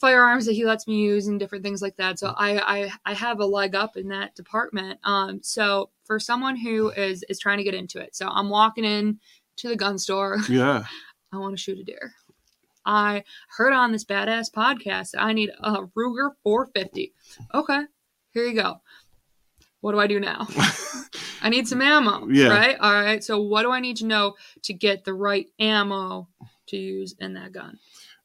firearms 0.02 0.46
that 0.46 0.54
he 0.54 0.66
lets 0.66 0.88
me 0.88 1.00
use 1.00 1.28
and 1.28 1.38
different 1.38 1.62
things 1.62 1.80
like 1.80 1.96
that. 1.96 2.18
So 2.18 2.34
I 2.36 2.58
I, 2.58 2.90
I 3.06 3.14
have 3.14 3.38
a 3.38 3.46
leg 3.46 3.74
up 3.76 3.96
in 3.96 4.08
that 4.08 4.34
department. 4.34 4.98
Um, 5.04 5.40
so 5.42 5.90
for 6.04 6.18
someone 6.18 6.56
who 6.56 6.90
is 6.90 7.24
is 7.28 7.38
trying 7.38 7.58
to 7.58 7.64
get 7.64 7.72
into 7.72 8.00
it, 8.00 8.14
so 8.14 8.26
I'm 8.26 8.50
walking 8.50 8.84
in 8.84 9.20
to 9.56 9.68
the 9.68 9.76
gun 9.76 9.96
store. 9.96 10.38
yeah 10.48 10.84
I 11.32 11.38
want 11.38 11.56
to 11.56 11.62
shoot 11.62 11.78
a 11.78 11.84
deer. 11.84 12.12
I 12.84 13.22
heard 13.56 13.72
on 13.72 13.92
this 13.92 14.04
badass 14.04 14.50
podcast 14.50 15.12
that 15.12 15.22
I 15.22 15.32
need 15.32 15.50
a 15.60 15.84
Ruger 15.96 16.32
450. 16.42 17.14
Okay, 17.54 17.82
here 18.32 18.44
you 18.44 18.54
go. 18.54 18.80
What 19.80 19.92
do 19.92 20.00
I 20.00 20.08
do 20.08 20.20
now? 20.20 20.46
I 21.42 21.48
need 21.48 21.66
some 21.66 21.80
ammo. 21.80 22.28
Yeah. 22.28 22.48
Right? 22.48 22.76
All 22.78 22.92
right. 22.92 23.22
So, 23.22 23.40
what 23.40 23.62
do 23.62 23.70
I 23.70 23.80
need 23.80 23.96
to 23.98 24.06
know 24.06 24.34
to 24.62 24.74
get 24.74 25.04
the 25.04 25.14
right 25.14 25.46
ammo 25.58 26.28
to 26.66 26.76
use 26.76 27.14
in 27.18 27.34
that 27.34 27.52
gun? 27.52 27.78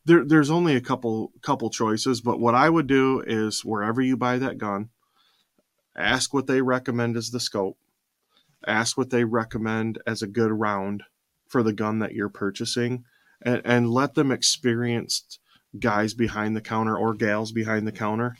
There, 0.07 0.25
there's 0.25 0.49
only 0.49 0.75
a 0.75 0.81
couple 0.81 1.31
couple 1.41 1.69
choices 1.69 2.21
but 2.21 2.39
what 2.39 2.55
i 2.55 2.69
would 2.69 2.87
do 2.87 3.23
is 3.27 3.63
wherever 3.63 4.01
you 4.01 4.17
buy 4.17 4.37
that 4.37 4.57
gun 4.57 4.89
ask 5.97 6.33
what 6.33 6.47
they 6.47 6.61
recommend 6.61 7.17
as 7.17 7.31
the 7.31 7.39
scope. 7.39 7.77
Ask 8.65 8.97
what 8.97 9.09
they 9.09 9.23
recommend 9.23 9.99
as 10.05 10.21
a 10.21 10.27
good 10.27 10.51
round 10.51 11.03
for 11.47 11.63
the 11.63 11.73
gun 11.73 11.99
that 11.99 12.13
you're 12.13 12.29
purchasing 12.29 13.05
and, 13.41 13.61
and 13.65 13.89
let 13.89 14.13
them 14.13 14.31
experienced 14.31 15.39
guys 15.79 16.13
behind 16.13 16.55
the 16.55 16.61
counter 16.61 16.97
or 16.97 17.13
gals 17.13 17.51
behind 17.51 17.87
the 17.87 17.91
counter 17.91 18.35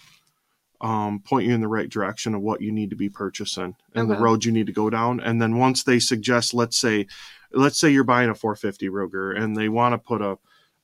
um, 0.82 1.20
point 1.20 1.48
you 1.48 1.54
in 1.54 1.62
the 1.62 1.68
right 1.68 1.90
direction 1.90 2.36
of 2.36 2.42
what 2.42 2.62
you 2.62 2.72
need 2.72 2.90
to 2.90 2.96
be 2.96 3.10
purchasing 3.10 3.76
and 3.96 4.10
the 4.10 4.18
road 4.18 4.46
you 4.46 4.52
need 4.52 4.68
to 4.68 4.74
go 4.74 4.90
down. 4.90 5.20
And 5.20 5.42
then 5.42 5.58
once 5.58 5.84
they 5.84 6.00
suggest 6.00 6.54
let's 6.54 6.78
say 6.78 7.08
let's 7.52 7.80
say 7.80 7.90
you're 7.90 8.04
buying 8.04 8.30
a 8.30 8.36
450 8.36 8.90
Ruger 8.90 9.36
and 9.40 9.56
they 9.56 9.70
want 9.70 9.94
to 9.94 9.98
put 9.98 10.22
a 10.22 10.38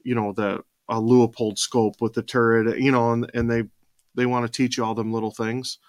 you 0.04 0.16
know 0.16 0.32
the 0.32 0.64
a 0.94 1.02
Leupold 1.02 1.58
scope 1.58 1.96
with 2.02 2.14
the 2.14 2.22
turret 2.22 2.80
you 2.80 2.92
know 2.92 3.12
and, 3.12 3.30
and 3.34 3.50
they 3.50 3.64
they 4.16 4.26
want 4.26 4.46
to 4.46 4.52
teach 4.52 4.78
you 4.78 4.86
all 4.86 4.94
them 4.94 5.12
little 5.12 5.32
things 5.32 5.80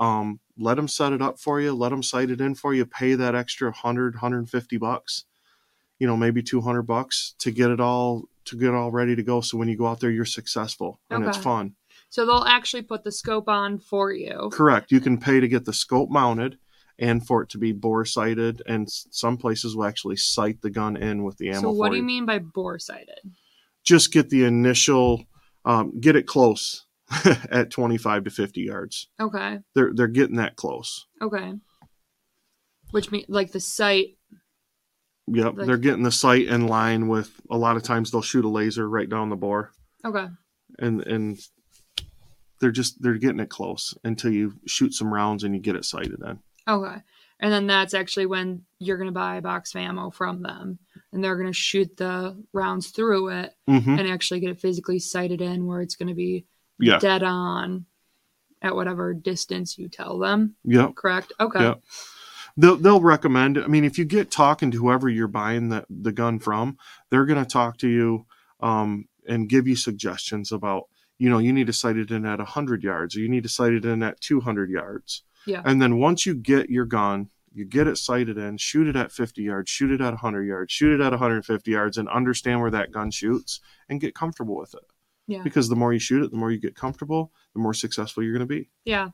um, 0.00 0.40
let 0.58 0.76
them 0.76 0.88
set 0.88 1.12
it 1.12 1.20
up 1.20 1.38
for 1.38 1.60
you 1.60 1.72
let 1.74 1.90
them 1.90 2.02
sight 2.02 2.30
it 2.30 2.40
in 2.40 2.54
for 2.54 2.72
you 2.72 2.86
pay 2.86 3.14
that 3.14 3.34
extra 3.34 3.68
100 3.68 4.14
150 4.14 4.76
bucks 4.78 5.24
you 5.98 6.06
know 6.06 6.16
maybe 6.16 6.42
200 6.42 6.82
bucks 6.82 7.34
to 7.38 7.50
get 7.50 7.70
it 7.70 7.80
all 7.80 8.24
to 8.44 8.56
get 8.56 8.74
all 8.74 8.90
ready 8.90 9.16
to 9.16 9.22
go 9.22 9.40
so 9.40 9.58
when 9.58 9.68
you 9.68 9.76
go 9.76 9.86
out 9.86 10.00
there 10.00 10.10
you're 10.10 10.24
successful 10.24 11.00
and 11.10 11.24
it's 11.24 11.36
fun 11.36 11.74
So 12.12 12.26
they'll 12.26 12.44
actually 12.46 12.82
put 12.82 13.04
the 13.04 13.10
scope 13.10 13.48
on 13.48 13.78
for 13.78 14.12
you. 14.12 14.50
Correct. 14.52 14.92
You 14.92 15.00
can 15.00 15.16
pay 15.16 15.40
to 15.40 15.48
get 15.48 15.64
the 15.64 15.72
scope 15.72 16.10
mounted 16.10 16.58
and 16.98 17.26
for 17.26 17.42
it 17.42 17.48
to 17.48 17.58
be 17.58 17.72
bore 17.72 18.04
sighted, 18.04 18.62
and 18.66 18.86
some 18.88 19.38
places 19.38 19.74
will 19.74 19.86
actually 19.86 20.16
sight 20.16 20.60
the 20.60 20.68
gun 20.68 20.96
in 20.98 21.24
with 21.24 21.38
the 21.38 21.48
ammo. 21.48 21.60
So 21.60 21.70
what 21.70 21.90
do 21.90 21.96
you 21.96 22.02
mean 22.02 22.26
by 22.26 22.38
bore 22.38 22.78
sighted? 22.78 23.18
Just 23.84 24.12
get 24.12 24.30
the 24.30 24.44
initial, 24.44 25.24
um, 25.64 25.98
get 26.00 26.16
it 26.16 26.26
close 26.26 26.86
at 27.50 27.70
25 27.70 28.24
to 28.24 28.30
50 28.30 28.60
yards. 28.60 29.08
Okay. 29.20 29.58
They're 29.74 29.92
they're 29.94 30.06
getting 30.08 30.36
that 30.36 30.56
close. 30.56 31.06
Okay. 31.20 31.52
Which 32.90 33.10
means 33.10 33.26
like 33.28 33.52
the 33.52 33.60
sight. 33.60 34.16
Yep, 35.28 35.56
Like- 35.56 35.66
they're 35.66 35.76
getting 35.78 36.02
the 36.02 36.10
sight 36.12 36.46
in 36.48 36.66
line 36.66 37.08
with. 37.08 37.30
A 37.50 37.56
lot 37.56 37.76
of 37.76 37.82
times 37.82 38.10
they'll 38.10 38.22
shoot 38.22 38.44
a 38.44 38.48
laser 38.48 38.88
right 38.88 39.08
down 39.08 39.30
the 39.30 39.36
bore, 39.36 39.70
Okay. 40.04 40.26
and 40.78 41.00
and 41.06 41.38
they're 42.60 42.72
just 42.72 43.00
they're 43.00 43.14
getting 43.18 43.40
it 43.40 43.48
close 43.48 43.94
until 44.04 44.32
you 44.32 44.54
shoot 44.66 44.94
some 44.94 45.12
rounds 45.14 45.42
and 45.44 45.54
you 45.54 45.60
get 45.60 45.76
it 45.76 45.84
sighted 45.84 46.20
in. 46.26 46.38
Okay. 46.68 46.96
And 47.40 47.52
then 47.52 47.66
that's 47.66 47.94
actually 47.94 48.26
when 48.26 48.64
you're 48.78 48.98
gonna 48.98 49.10
buy 49.12 49.36
a 49.36 49.42
box 49.42 49.74
of 49.74 49.80
ammo 49.80 50.10
from 50.10 50.42
them, 50.42 50.78
and 51.12 51.22
they're 51.22 51.36
gonna 51.36 51.52
shoot 51.52 51.96
the 51.96 52.42
rounds 52.52 52.88
through 52.90 53.28
it 53.28 53.54
Mm-hmm. 53.68 53.98
and 53.98 54.08
actually 54.08 54.40
get 54.40 54.50
it 54.50 54.60
physically 54.60 54.98
sighted 54.98 55.40
in 55.40 55.66
where 55.66 55.80
it's 55.80 55.94
gonna 55.96 56.14
be 56.14 56.46
Yeah. 56.78 56.98
dead 56.98 57.22
on 57.22 57.86
at 58.60 58.74
whatever 58.74 59.12
distance 59.14 59.76
you 59.78 59.88
tell 59.88 60.18
them. 60.18 60.54
Yeah. 60.64 60.90
Correct. 60.94 61.32
Okay. 61.40 61.60
Yep. 61.60 61.82
They'll 62.56 62.76
they'll 62.76 63.00
recommend. 63.00 63.56
I 63.58 63.66
mean, 63.66 63.84
if 63.84 63.98
you 63.98 64.04
get 64.04 64.30
talking 64.30 64.70
to 64.72 64.78
whoever 64.78 65.08
you're 65.08 65.26
buying 65.28 65.68
the 65.70 65.84
the 65.88 66.12
gun 66.12 66.38
from, 66.38 66.76
they're 67.10 67.24
gonna 67.26 67.44
talk 67.46 67.78
to 67.78 67.88
you 67.88 68.26
um, 68.60 69.06
and 69.26 69.48
give 69.48 69.66
you 69.66 69.76
suggestions 69.76 70.52
about. 70.52 70.84
You 71.18 71.30
know, 71.30 71.38
you 71.38 71.52
need 71.52 71.68
to 71.68 71.72
sight 71.72 71.96
it 71.96 72.10
in 72.10 72.26
at 72.26 72.40
100 72.40 72.82
yards, 72.82 73.14
or 73.16 73.20
you 73.20 73.28
need 73.28 73.44
to 73.44 73.48
sight 73.48 73.72
it 73.72 73.84
in 73.84 74.02
at 74.02 74.20
200 74.20 74.68
yards. 74.70 75.22
Yeah. 75.46 75.62
And 75.64 75.80
then 75.80 75.98
once 75.98 76.26
you 76.26 76.34
get 76.34 76.68
your 76.68 76.84
gun, 76.84 77.28
you 77.54 77.64
get 77.64 77.86
it 77.86 77.98
sighted 77.98 78.38
in, 78.38 78.56
shoot 78.56 78.86
it 78.86 78.96
at 78.96 79.12
50 79.12 79.42
yards, 79.42 79.70
shoot 79.70 79.90
it 79.90 80.00
at 80.00 80.12
100 80.12 80.42
yards, 80.44 80.72
shoot 80.72 81.00
it 81.00 81.04
at 81.04 81.10
150 81.10 81.70
yards, 81.70 81.98
and 81.98 82.08
understand 82.08 82.60
where 82.60 82.70
that 82.70 82.92
gun 82.92 83.10
shoots 83.10 83.60
and 83.88 84.00
get 84.00 84.14
comfortable 84.14 84.56
with 84.56 84.74
it. 84.74 84.84
Yeah. 85.26 85.42
Because 85.42 85.68
the 85.68 85.76
more 85.76 85.92
you 85.92 85.98
shoot 85.98 86.24
it, 86.24 86.30
the 86.30 86.36
more 86.36 86.50
you 86.50 86.60
get 86.60 86.74
comfortable, 86.74 87.32
the 87.54 87.60
more 87.60 87.74
successful 87.74 88.22
you're 88.22 88.32
going 88.32 88.46
to 88.48 88.54
be. 88.54 88.70
Yeah. 88.84 89.10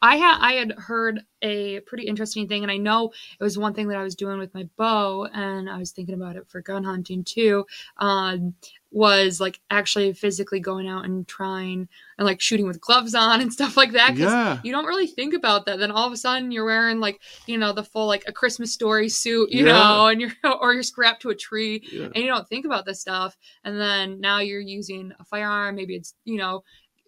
I 0.00 0.16
had 0.16 0.38
I 0.40 0.52
had 0.54 0.72
heard 0.72 1.20
a 1.42 1.80
pretty 1.80 2.06
interesting 2.06 2.46
thing, 2.48 2.62
and 2.62 2.70
I 2.70 2.76
know 2.76 3.12
it 3.40 3.42
was 3.42 3.58
one 3.58 3.74
thing 3.74 3.88
that 3.88 3.96
I 3.98 4.02
was 4.04 4.14
doing 4.14 4.38
with 4.38 4.54
my 4.54 4.68
bow, 4.76 5.26
and 5.32 5.68
I 5.68 5.78
was 5.78 5.90
thinking 5.90 6.14
about 6.14 6.36
it 6.36 6.48
for 6.48 6.60
gun 6.60 6.84
hunting 6.84 7.24
too. 7.24 7.66
Um, 7.98 8.54
was 8.94 9.40
like 9.40 9.58
actually 9.70 10.12
physically 10.12 10.60
going 10.60 10.86
out 10.86 11.06
and 11.06 11.26
trying 11.26 11.88
and 12.18 12.26
like 12.26 12.42
shooting 12.42 12.66
with 12.66 12.78
gloves 12.78 13.14
on 13.14 13.40
and 13.40 13.50
stuff 13.58 13.74
like 13.74 13.92
that. 13.92 14.08
'cause 14.10 14.18
Yeah. 14.18 14.60
You 14.62 14.70
don't 14.70 14.84
really 14.84 15.06
think 15.06 15.32
about 15.32 15.64
that. 15.64 15.78
Then 15.78 15.90
all 15.90 16.06
of 16.06 16.12
a 16.12 16.16
sudden 16.18 16.50
you're 16.52 16.66
wearing 16.66 17.00
like 17.00 17.18
you 17.46 17.56
know 17.56 17.72
the 17.72 17.82
full 17.84 18.06
like 18.06 18.24
a 18.26 18.32
Christmas 18.32 18.70
story 18.72 19.08
suit, 19.08 19.50
you 19.50 19.64
Yeah. 19.66 19.72
know, 19.72 20.06
and 20.08 20.20
you're 20.20 20.30
or 20.60 20.74
you're 20.74 20.82
strapped 20.82 21.22
to 21.22 21.30
a 21.30 21.34
tree, 21.34 21.82
yeah. 21.90 22.06
and 22.14 22.16
you 22.16 22.26
don't 22.26 22.46
think 22.48 22.66
about 22.66 22.84
this 22.84 23.00
stuff 23.00 23.36
and 23.64 23.80
then 23.80 24.20
now 24.20 24.40
you're 24.40 24.60
using 24.60 25.12
a 25.18 25.24
firearm 25.24 25.74
maybe 25.76 25.96
it's 25.96 26.14
you 26.24 26.36
know 26.36 26.62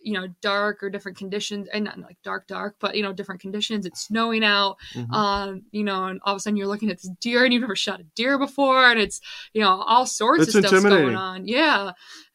you 0.05 0.13
know 0.13 0.27
dark 0.41 0.83
or 0.83 0.91
different 0.91 1.17
conditions 1.19 1.67
and 1.73 1.85
not 1.85 1.99
like 1.99 2.17
dark 2.23 2.47
dark 2.47 2.77
but 2.79 2.95
you 2.97 3.03
know 3.03 3.13
different 3.13 3.41
conditions 3.41 3.87
it's 3.87 4.03
snowing 4.07 4.45
out 4.45 4.77
Mhm. 4.95 5.13
um 5.13 5.63
you 5.73 5.83
know 5.83 6.05
and 6.07 6.21
all 6.25 6.35
of 6.35 6.37
a 6.37 6.41
sudden 6.41 6.57
you're 6.57 6.67
looking 6.69 6.91
at 6.91 6.99
this 7.01 7.11
deer 7.21 7.45
and 7.45 7.53
you've 7.53 7.63
never 7.63 7.75
shot 7.77 8.01
a 8.01 8.05
deer 8.15 8.39
before 8.39 8.85
and 8.91 9.01
it's 9.01 9.21
you 9.55 9.61
know 9.61 9.71
all 9.71 10.07
sorts 10.07 10.45
It's 10.45 10.55
of 10.55 10.65
stuff's 10.67 10.85
going 10.85 11.15
on 11.17 11.49
yeah 11.49 11.93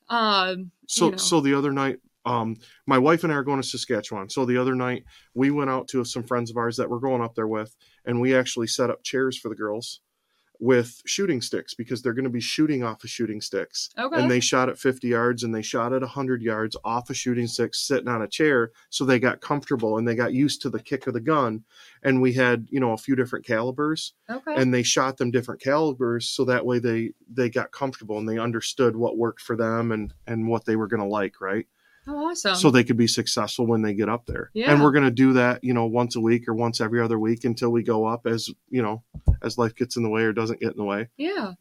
um 0.09 0.71
So 0.87 1.05
you 1.05 1.11
know. 1.11 1.17
so 1.17 1.39
the 1.41 1.53
other 1.53 1.71
night, 1.71 1.97
um, 2.25 2.57
my 2.87 2.97
wife 2.97 3.23
and 3.23 3.31
I 3.31 3.35
are 3.37 3.43
going 3.43 3.61
to 3.61 3.67
Saskatchewan. 3.67 4.29
So 4.29 4.45
the 4.45 4.57
other 4.57 4.75
night 4.75 5.03
we 5.33 5.51
went 5.51 5.69
out 5.69 5.87
to 5.89 6.03
some 6.03 6.23
friends 6.23 6.49
of 6.51 6.57
ours 6.57 6.77
that 6.77 6.89
we're 6.89 6.99
going 6.99 7.21
up 7.21 7.35
there 7.35 7.47
with, 7.47 7.75
and 8.05 8.19
we 8.19 8.35
actually 8.35 8.67
set 8.67 8.89
up 8.89 9.03
chairs 9.03 9.37
for 9.37 9.49
the 9.49 9.55
girls 9.55 10.01
with 10.59 11.01
shooting 11.05 11.41
sticks 11.41 11.73
because 11.73 12.01
they're 12.01 12.13
going 12.13 12.23
to 12.25 12.29
be 12.29 12.41
shooting 12.41 12.83
off 12.83 13.03
of 13.03 13.09
shooting 13.09 13.39
sticks. 13.41 13.89
okay 13.97 14.21
And 14.21 14.29
they 14.29 14.39
shot 14.39 14.69
at 14.69 14.77
50 14.77 15.07
yards 15.07 15.43
and 15.43 15.55
they 15.55 15.61
shot 15.61 15.93
at 15.93 16.01
100 16.01 16.41
yards 16.41 16.75
off 16.83 17.09
of 17.09 17.17
shooting 17.17 17.47
sticks 17.47 17.79
sitting 17.79 18.09
on 18.09 18.21
a 18.21 18.27
chair. 18.27 18.71
So 18.89 19.05
they 19.05 19.19
got 19.19 19.41
comfortable 19.41 19.97
and 19.97 20.07
they 20.07 20.15
got 20.15 20.33
used 20.33 20.61
to 20.63 20.69
the 20.69 20.79
kick 20.81 21.07
of 21.07 21.13
the 21.13 21.21
gun. 21.21 21.63
And 22.03 22.21
we 22.21 22.33
had, 22.33 22.67
you 22.69 22.79
know, 22.79 22.91
a 22.91 22.97
few 22.97 23.15
different 23.15 23.45
calibers 23.45 24.13
okay 24.29 24.55
and 24.55 24.73
they 24.73 24.83
shot 24.83 25.17
them 25.17 25.31
different 25.31 25.61
calibers 25.61 26.27
so 26.27 26.45
that 26.45 26.65
way 26.65 26.79
they 26.79 27.11
they 27.31 27.49
got 27.49 27.71
comfortable 27.71 28.17
and 28.17 28.27
they 28.27 28.37
understood 28.37 28.95
what 28.95 29.17
worked 29.17 29.41
for 29.41 29.55
them 29.55 29.91
and 29.91 30.13
and 30.27 30.47
what 30.47 30.65
they 30.65 30.75
were 30.75 30.87
going 30.87 31.01
to 31.01 31.07
like 31.07 31.41
right 31.41 31.67
oh 32.09 32.29
awesome 32.29 32.55
so 32.55 32.69
they 32.71 32.83
could 32.83 32.97
be 32.97 33.07
successful 33.07 33.65
when 33.67 33.81
they 33.81 33.93
get 33.93 34.09
up 34.09 34.25
there 34.25 34.49
Yeah. 34.53 34.71
and 34.71 34.81
we're 34.83 34.91
going 34.91 35.05
to 35.05 35.11
do 35.11 35.33
that 35.33 35.63
you 35.63 35.73
know 35.73 35.85
once 35.85 36.15
a 36.15 36.19
week 36.19 36.47
or 36.47 36.53
once 36.53 36.81
every 36.81 37.01
other 37.01 37.17
week 37.19 37.43
until 37.45 37.69
we 37.69 37.83
go 37.83 38.05
up 38.05 38.25
as 38.25 38.49
you 38.69 38.81
know 38.81 39.03
as 39.41 39.57
life 39.57 39.75
gets 39.75 39.95
in 39.95 40.03
the 40.03 40.09
way 40.09 40.23
or 40.23 40.33
doesn't 40.33 40.59
get 40.59 40.71
in 40.71 40.77
the 40.77 40.83
way 40.83 41.07
Yeah. 41.17 41.53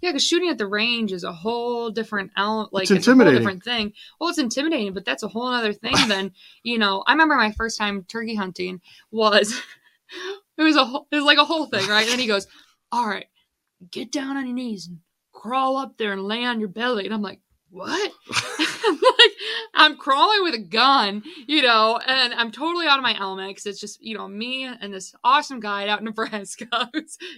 Yeah, 0.00 0.12
because 0.12 0.24
shooting 0.24 0.48
at 0.48 0.56
the 0.56 0.66
range 0.66 1.12
is 1.12 1.24
a 1.24 1.32
whole 1.32 1.90
different 1.90 2.30
element. 2.38 2.72
Like 2.72 2.84
It's 2.84 2.90
it's, 2.92 3.06
a 3.08 3.14
whole 3.14 3.24
different 3.30 3.62
thing. 3.62 3.92
Well, 4.18 4.30
it's 4.30 4.38
intimidating, 4.38 4.94
but 4.94 5.04
that's 5.04 5.22
a 5.22 5.28
whole 5.28 5.46
other 5.46 5.74
thing. 5.74 5.92
than 6.08 6.30
you 6.62 6.78
know, 6.78 7.04
I 7.06 7.12
remember 7.12 7.36
my 7.36 7.52
first 7.52 7.76
time 7.78 8.02
turkey 8.04 8.34
hunting 8.34 8.80
was 9.10 9.60
it 10.56 10.62
was 10.62 10.76
a 10.76 10.86
whole, 10.86 11.06
it 11.10 11.16
was 11.16 11.24
like 11.24 11.36
a 11.36 11.44
whole 11.44 11.66
thing, 11.66 11.86
right? 11.88 12.04
And 12.04 12.12
then 12.12 12.18
he 12.18 12.26
goes, 12.26 12.46
"All 12.92 13.06
right, 13.06 13.26
get 13.90 14.10
down 14.10 14.38
on 14.38 14.46
your 14.46 14.54
knees 14.54 14.86
and 14.88 15.00
crawl 15.32 15.76
up 15.76 15.98
there 15.98 16.12
and 16.14 16.22
lay 16.22 16.44
on 16.44 16.60
your 16.60 16.70
belly." 16.70 17.04
And 17.04 17.12
I'm 17.12 17.20
like, 17.20 17.40
"What?" 17.68 18.10
I'm 18.86 18.94
like, 19.18 19.32
I'm 19.74 19.96
crawling 19.96 20.42
with 20.44 20.54
a 20.54 20.58
gun, 20.58 21.22
you 21.46 21.62
know, 21.62 21.98
and 22.06 22.34
I'm 22.34 22.50
totally 22.50 22.86
out 22.86 22.98
of 22.98 23.02
my 23.02 23.18
element 23.18 23.50
because 23.50 23.66
it's 23.66 23.80
just, 23.80 24.02
you 24.02 24.16
know, 24.16 24.28
me 24.28 24.64
and 24.64 24.92
this 24.92 25.14
awesome 25.24 25.60
guy 25.60 25.88
out 25.88 25.98
in 26.00 26.04
Nebraska. 26.06 26.90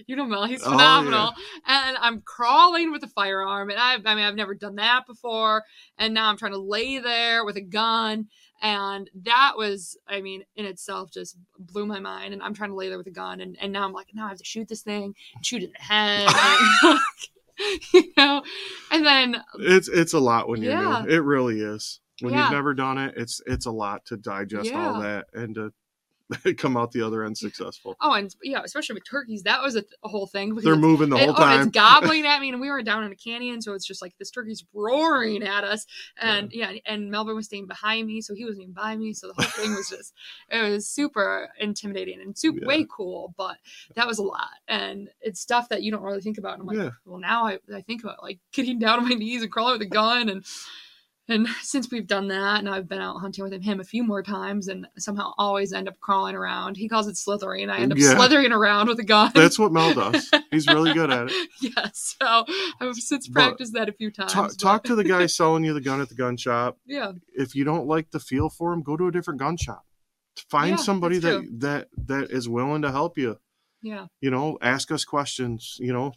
you 0.07 0.15
know 0.15 0.25
Mel, 0.25 0.45
he's 0.45 0.61
Oh, 0.63 0.69
yeah. 0.71 0.77
phenomenal. 0.77 1.33
And 1.65 1.97
I'm 1.99 2.21
crawling 2.21 2.91
with 2.91 3.03
a 3.03 3.07
firearm. 3.07 3.69
And 3.69 3.79
I, 3.79 3.93
I 4.05 4.15
mean, 4.15 4.25
I've 4.25 4.35
never 4.35 4.55
done 4.55 4.75
that 4.75 5.05
before. 5.07 5.63
And 5.97 6.13
now 6.13 6.29
I'm 6.29 6.37
trying 6.37 6.53
to 6.53 6.57
lay 6.59 6.99
there 6.99 7.45
with 7.45 7.57
a 7.57 7.61
gun. 7.61 8.27
And 8.61 9.07
that 9.23 9.53
was, 9.55 9.97
I 10.07 10.21
mean, 10.21 10.43
in 10.55 10.65
itself 10.65 11.11
just 11.11 11.37
blew 11.59 11.85
my 11.85 11.99
mind. 11.99 12.33
And 12.33 12.41
I'm 12.41 12.55
trying 12.55 12.71
to 12.71 12.75
lay 12.75 12.89
there 12.89 12.97
with 12.97 13.05
a 13.07 13.11
gun. 13.11 13.39
And, 13.39 13.55
and 13.61 13.71
now 13.71 13.85
I'm 13.85 13.93
like, 13.93 14.07
now 14.13 14.25
I 14.25 14.29
have 14.29 14.39
to 14.39 14.43
shoot 14.45 14.67
this 14.67 14.81
thing 14.81 15.13
shoot 15.43 15.61
it 15.61 15.67
in 15.67 15.71
the 15.73 15.79
head. 15.79 16.97
you 17.93 18.11
know, 18.17 18.43
and 18.91 19.05
then 19.05 19.41
it's 19.59 19.87
it's 19.87 20.13
a 20.13 20.19
lot 20.19 20.47
when 20.47 20.61
you're 20.61 20.73
Yeah. 20.73 21.01
new 21.03 21.09
it 21.15 21.23
really 21.23 21.61
is 21.61 21.99
when 22.21 22.33
Yeah. 22.33 22.43
you've 22.43 22.51
never 22.51 22.73
done 22.73 22.97
it 22.97 23.13
it's 23.17 23.41
it's 23.45 23.65
a 23.65 23.71
lot 23.71 24.05
to 24.05 24.17
digest 24.17 24.75
all 24.75 24.99
that 25.01 25.25
and 25.33 25.55
to 25.55 25.71
come 26.57 26.75
out 26.75 26.91
the 26.91 27.01
other 27.01 27.23
end 27.23 27.37
successful 27.37 27.95
Oh, 28.01 28.13
and 28.13 28.33
yeah, 28.43 28.61
especially 28.63 28.95
with 28.95 29.05
turkeys, 29.09 29.43
that 29.43 29.61
was 29.61 29.75
a, 29.75 29.83
a 30.03 30.07
whole 30.07 30.27
thing. 30.27 30.53
they're 30.55 30.75
moving 30.75 31.09
the 31.09 31.15
it- 31.17 31.25
whole 31.25 31.31
oh, 31.31 31.35
time 31.35 31.61
it's 31.67 31.71
gobbling 31.71 32.25
at 32.25 32.41
me, 32.41 32.49
and 32.49 32.59
we 32.59 32.69
were 32.69 32.81
down 32.83 33.03
in 33.03 33.11
a 33.11 33.15
canyon, 33.15 33.61
so 33.61 33.73
it's 33.73 33.85
just 33.85 34.01
like 34.01 34.13
this 34.17 34.29
turkey's 34.31 34.65
roaring 34.73 35.43
at 35.43 35.63
us, 35.63 35.85
and 36.19 36.51
yeah, 36.51 36.73
and 36.85 37.09
Melvin 37.09 37.35
was 37.35 37.45
staying 37.45 37.67
behind 37.67 38.07
me, 38.07 38.21
so 38.21 38.33
he 38.35 38.43
wasn't 38.45 38.63
even 38.63 38.73
by 38.73 38.95
me, 38.95 39.13
so 39.13 39.27
the 39.27 39.33
whole 39.33 39.49
thing 39.63 39.73
was 39.73 39.89
just 39.89 40.13
it 40.49 40.61
was 40.69 40.87
super 40.87 41.49
intimidating 41.59 42.19
and 42.21 42.37
super 42.37 42.59
Yeah. 42.61 42.67
way 42.67 42.85
cool, 42.89 43.33
but 43.37 43.57
that 43.95 44.05
was 44.07 44.17
a 44.19 44.23
lot, 44.23 44.49
and 44.67 45.09
it's 45.21 45.39
stuff 45.39 45.69
that 45.69 45.81
you 45.83 45.91
don't 45.91 46.01
really 46.03 46.21
think 46.21 46.37
about. 46.37 46.53
And 46.53 46.61
I'm 46.61 46.67
like, 46.67 46.77
Yeah. 46.77 46.89
well, 47.05 47.19
now 47.19 47.45
I, 47.47 47.59
I 47.73 47.81
think 47.81 48.03
about 48.03 48.21
like 48.21 48.39
getting 48.51 48.79
down 48.79 48.99
on 48.99 49.07
my 49.07 49.15
knees 49.15 49.43
and 49.43 49.51
crawling 49.51 49.73
with 49.79 49.81
a 49.87 49.89
gun, 49.89 50.29
and 50.29 50.43
and 51.29 51.47
since 51.61 51.91
we've 51.91 52.07
done 52.07 52.27
that, 52.29 52.59
and 52.59 52.69
I've 52.69 52.87
been 52.87 52.99
out 52.99 53.17
hunting 53.19 53.43
with 53.43 53.61
him 53.61 53.79
a 53.79 53.83
few 53.83 54.03
more 54.03 54.23
times, 54.23 54.67
and 54.67 54.87
somehow 54.97 55.33
always 55.37 55.73
end 55.73 55.87
up 55.87 55.99
crawling 55.99 56.35
around. 56.35 56.77
He 56.77 56.87
calls 56.87 57.07
it 57.07 57.17
slithering. 57.17 57.69
I 57.69 57.79
end 57.79 57.91
up 57.91 57.97
Yeah. 57.97 58.15
slithering 58.15 58.51
around 58.51 58.87
with 58.87 58.99
a 58.99 59.03
gun. 59.03 59.31
that's 59.33 59.57
what 59.59 59.71
mel 59.71 59.93
does 59.93 60.29
he's 60.51 60.67
really 60.67 60.93
good 60.93 61.11
at 61.11 61.27
it 61.31 61.49
yes. 61.61 62.15
So 62.21 62.45
I've 62.79 62.95
since 62.95 63.27
But 63.27 63.41
practiced 63.41 63.73
that 63.73 63.89
a 63.89 63.93
few 63.93 64.11
times. 64.11 64.31
talk, 64.33 64.49
but- 64.49 64.59
talk 64.59 64.83
to 64.85 64.95
the 64.95 65.03
guy 65.03 65.25
selling 65.25 65.63
you 65.63 65.73
the 65.73 65.81
gun 65.81 66.01
at 66.01 66.09
the 66.09 66.15
gun 66.15 66.37
shop 66.37 66.77
yeah, 66.85 67.11
if 67.33 67.55
you 67.55 67.63
don't 67.63 67.87
like 67.87 68.11
the 68.11 68.19
feel 68.19 68.49
for 68.49 68.73
him 68.73 68.81
go 68.83 68.95
to 68.97 69.07
a 69.07 69.11
different 69.11 69.39
gun 69.39 69.57
shop 69.57 69.83
find 70.49 70.71
Yeah, 70.71 70.75
somebody 70.77 71.17
that 71.19 71.47
that 71.59 71.87
that 72.05 72.29
is 72.31 72.47
willing 72.47 72.81
to 72.83 72.91
help 72.91 73.17
you 73.17 73.37
yeah, 73.81 74.07
you 74.21 74.29
know 74.31 74.57
ask 74.61 74.91
us 74.91 75.03
questions 75.05 75.77
you 75.79 75.91
know 75.91 76.13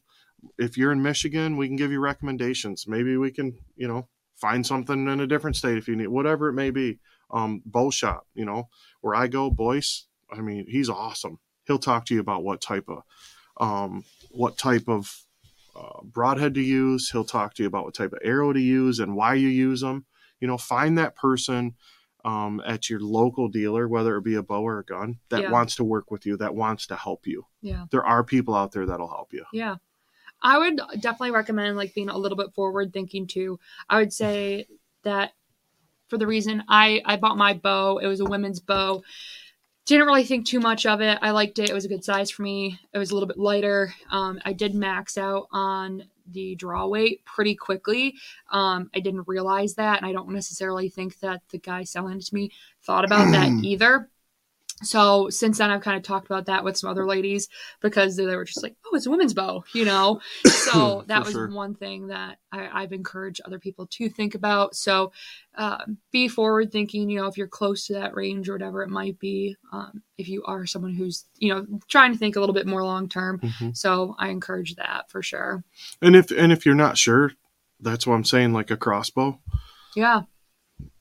if 0.58 0.76
you're 0.78 0.92
in 0.92 1.02
michigan 1.02 1.56
we 1.56 1.66
can 1.68 1.76
give 1.76 1.90
you 1.90 2.00
recommendations 2.00 2.86
maybe 2.86 3.16
we 3.16 3.30
can 3.30 3.58
you 3.76 3.88
know 3.88 4.08
find 4.40 4.66
something 4.66 5.06
in 5.08 5.20
a 5.20 5.26
different 5.26 5.56
state 5.56 5.76
if 5.78 5.86
you 5.88 5.96
need 5.96 6.08
whatever 6.08 6.48
it 6.48 6.54
may 6.54 6.70
be. 6.70 6.98
Um 7.30 7.62
bow 7.64 7.90
shop 7.90 8.26
you 8.34 8.44
know 8.44 8.68
where 9.02 9.14
i 9.14 9.28
go 9.28 9.50
boyce 9.50 10.06
i 10.32 10.40
mean 10.40 10.64
he's 10.68 10.88
awesome. 10.88 11.38
He'll 11.66 11.78
talk 11.78 12.06
to 12.06 12.14
you 12.14 12.20
about 12.20 12.42
what 12.42 12.60
type 12.60 12.88
of 12.88 13.02
um 13.64 14.04
what 14.30 14.58
type 14.58 14.88
of 14.88 15.24
uh, 15.76 16.02
broadhead 16.02 16.54
to 16.54 16.60
use. 16.60 17.10
He'll 17.10 17.24
talk 17.24 17.54
to 17.54 17.62
you 17.62 17.68
about 17.68 17.84
what 17.84 17.94
type 17.94 18.12
of 18.12 18.18
arrow 18.24 18.52
to 18.52 18.60
use 18.60 18.98
and 18.98 19.14
why 19.14 19.34
you 19.34 19.48
use 19.48 19.80
them 19.82 20.06
you 20.40 20.48
know 20.48 20.58
find 20.58 20.98
that 20.98 21.14
person 21.14 21.74
um, 22.24 22.60
at 22.66 22.90
your 22.90 23.00
local 23.00 23.48
dealer 23.48 23.88
whether 23.88 24.16
it 24.16 24.24
be 24.24 24.34
a 24.34 24.42
bow 24.42 24.62
or 24.62 24.78
a 24.80 24.84
gun 24.84 25.18
that 25.30 25.42
Yeah. 25.42 25.50
wants 25.52 25.76
to 25.76 25.84
work 25.84 26.10
with 26.10 26.26
you 26.26 26.36
that 26.38 26.54
wants 26.54 26.86
to 26.88 26.96
help 26.96 27.26
you. 27.26 27.46
Yeah, 27.62 27.86
there 27.90 28.04
are 28.04 28.24
people 28.24 28.54
out 28.54 28.72
there 28.72 28.84
that'll 28.86 29.08
help 29.08 29.32
you. 29.32 29.44
Yeah. 29.52 29.76
I 30.42 30.58
would 30.58 30.80
definitely 31.00 31.32
recommend 31.32 31.76
like 31.76 31.94
being 31.94 32.08
a 32.08 32.18
little 32.18 32.36
bit 32.36 32.54
forward 32.54 32.92
thinking 32.92 33.26
too. 33.26 33.58
I 33.88 33.98
would 33.98 34.12
say 34.12 34.66
that 35.02 35.32
for 36.08 36.18
the 36.18 36.26
reason 36.26 36.64
I 36.68 37.00
I 37.04 37.16
bought 37.16 37.38
my 37.38 37.54
bow. 37.54 37.98
It 37.98 38.06
was 38.06 38.20
a 38.20 38.24
women's 38.24 38.60
bow. 38.60 39.02
Didn't 39.86 40.06
really 40.06 40.24
think 40.24 40.46
too 40.46 40.60
much 40.60 40.84
of 40.86 41.00
it. 41.00 41.18
I 41.22 41.30
liked 41.30 41.58
it. 41.58 41.70
It 41.70 41.74
was 41.74 41.84
a 41.84 41.88
good 41.88 42.04
size 42.04 42.30
for 42.30 42.42
me. 42.42 42.78
It 42.92 42.98
was 42.98 43.10
a 43.10 43.14
little 43.14 43.26
bit 43.26 43.38
lighter. 43.38 43.94
Um, 44.10 44.38
I 44.44 44.52
did 44.52 44.74
max 44.74 45.16
out 45.16 45.46
on 45.52 46.04
the 46.30 46.54
draw 46.54 46.86
weight 46.86 47.24
pretty 47.24 47.54
quickly. 47.54 48.14
Um, 48.52 48.90
I 48.94 49.00
didn't 49.00 49.26
realize 49.26 49.74
that, 49.74 49.98
and 49.98 50.06
I 50.06 50.12
don't 50.12 50.28
necessarily 50.30 50.88
think 50.90 51.18
that 51.20 51.40
the 51.50 51.58
guy 51.58 51.84
selling 51.84 52.18
it 52.18 52.26
to 52.26 52.34
me 52.34 52.52
thought 52.82 53.04
about 53.04 53.32
that 53.32 53.50
either. 53.64 54.08
So 54.82 55.28
since 55.30 55.58
then, 55.58 55.70
I've 55.70 55.82
kind 55.82 55.96
of 55.96 56.02
talked 56.02 56.26
about 56.26 56.46
that 56.46 56.64
with 56.64 56.76
some 56.76 56.90
other 56.90 57.06
ladies 57.06 57.48
because 57.80 58.16
they 58.16 58.34
were 58.34 58.44
just 58.44 58.62
like, 58.62 58.76
"Oh, 58.86 58.96
it's 58.96 59.06
a 59.06 59.10
women's 59.10 59.34
bow," 59.34 59.64
you 59.74 59.84
know. 59.84 60.20
So 60.70 61.04
that 61.06 61.24
was 61.24 61.32
sure. 61.32 61.50
one 61.50 61.74
thing 61.74 62.08
that 62.08 62.38
I, 62.52 62.82
I've 62.82 62.92
encouraged 62.92 63.40
other 63.44 63.58
people 63.58 63.86
to 63.92 64.08
think 64.08 64.34
about. 64.34 64.76
So 64.76 65.10
uh, 65.56 65.78
be 66.12 66.28
forward 66.28 66.70
thinking. 66.70 67.10
You 67.10 67.20
know, 67.20 67.26
if 67.26 67.36
you're 67.38 67.48
close 67.48 67.86
to 67.86 67.94
that 67.94 68.14
range 68.14 68.48
or 68.48 68.52
whatever 68.52 68.82
it 68.82 68.90
might 68.90 69.18
be, 69.18 69.56
um, 69.72 70.02
if 70.16 70.28
you 70.28 70.44
are 70.44 70.66
someone 70.66 70.94
who's 70.94 71.24
you 71.38 71.52
know 71.52 71.66
trying 71.88 72.12
to 72.12 72.18
think 72.18 72.36
a 72.36 72.40
little 72.40 72.54
bit 72.54 72.66
more 72.66 72.84
long 72.84 73.08
term. 73.08 73.40
Mhm. 73.40 73.76
So 73.76 74.14
I 74.18 74.28
encourage 74.28 74.76
that 74.76 75.10
for 75.10 75.22
sure. 75.22 75.64
And 76.02 76.14
if 76.14 76.30
and 76.30 76.52
if 76.52 76.64
you're 76.66 76.74
not 76.74 76.98
sure, 76.98 77.32
that's 77.80 78.06
what 78.06 78.14
I'm 78.14 78.24
saying. 78.24 78.52
Like 78.52 78.70
a 78.70 78.76
crossbow, 78.76 79.40
Yeah, 79.96 80.22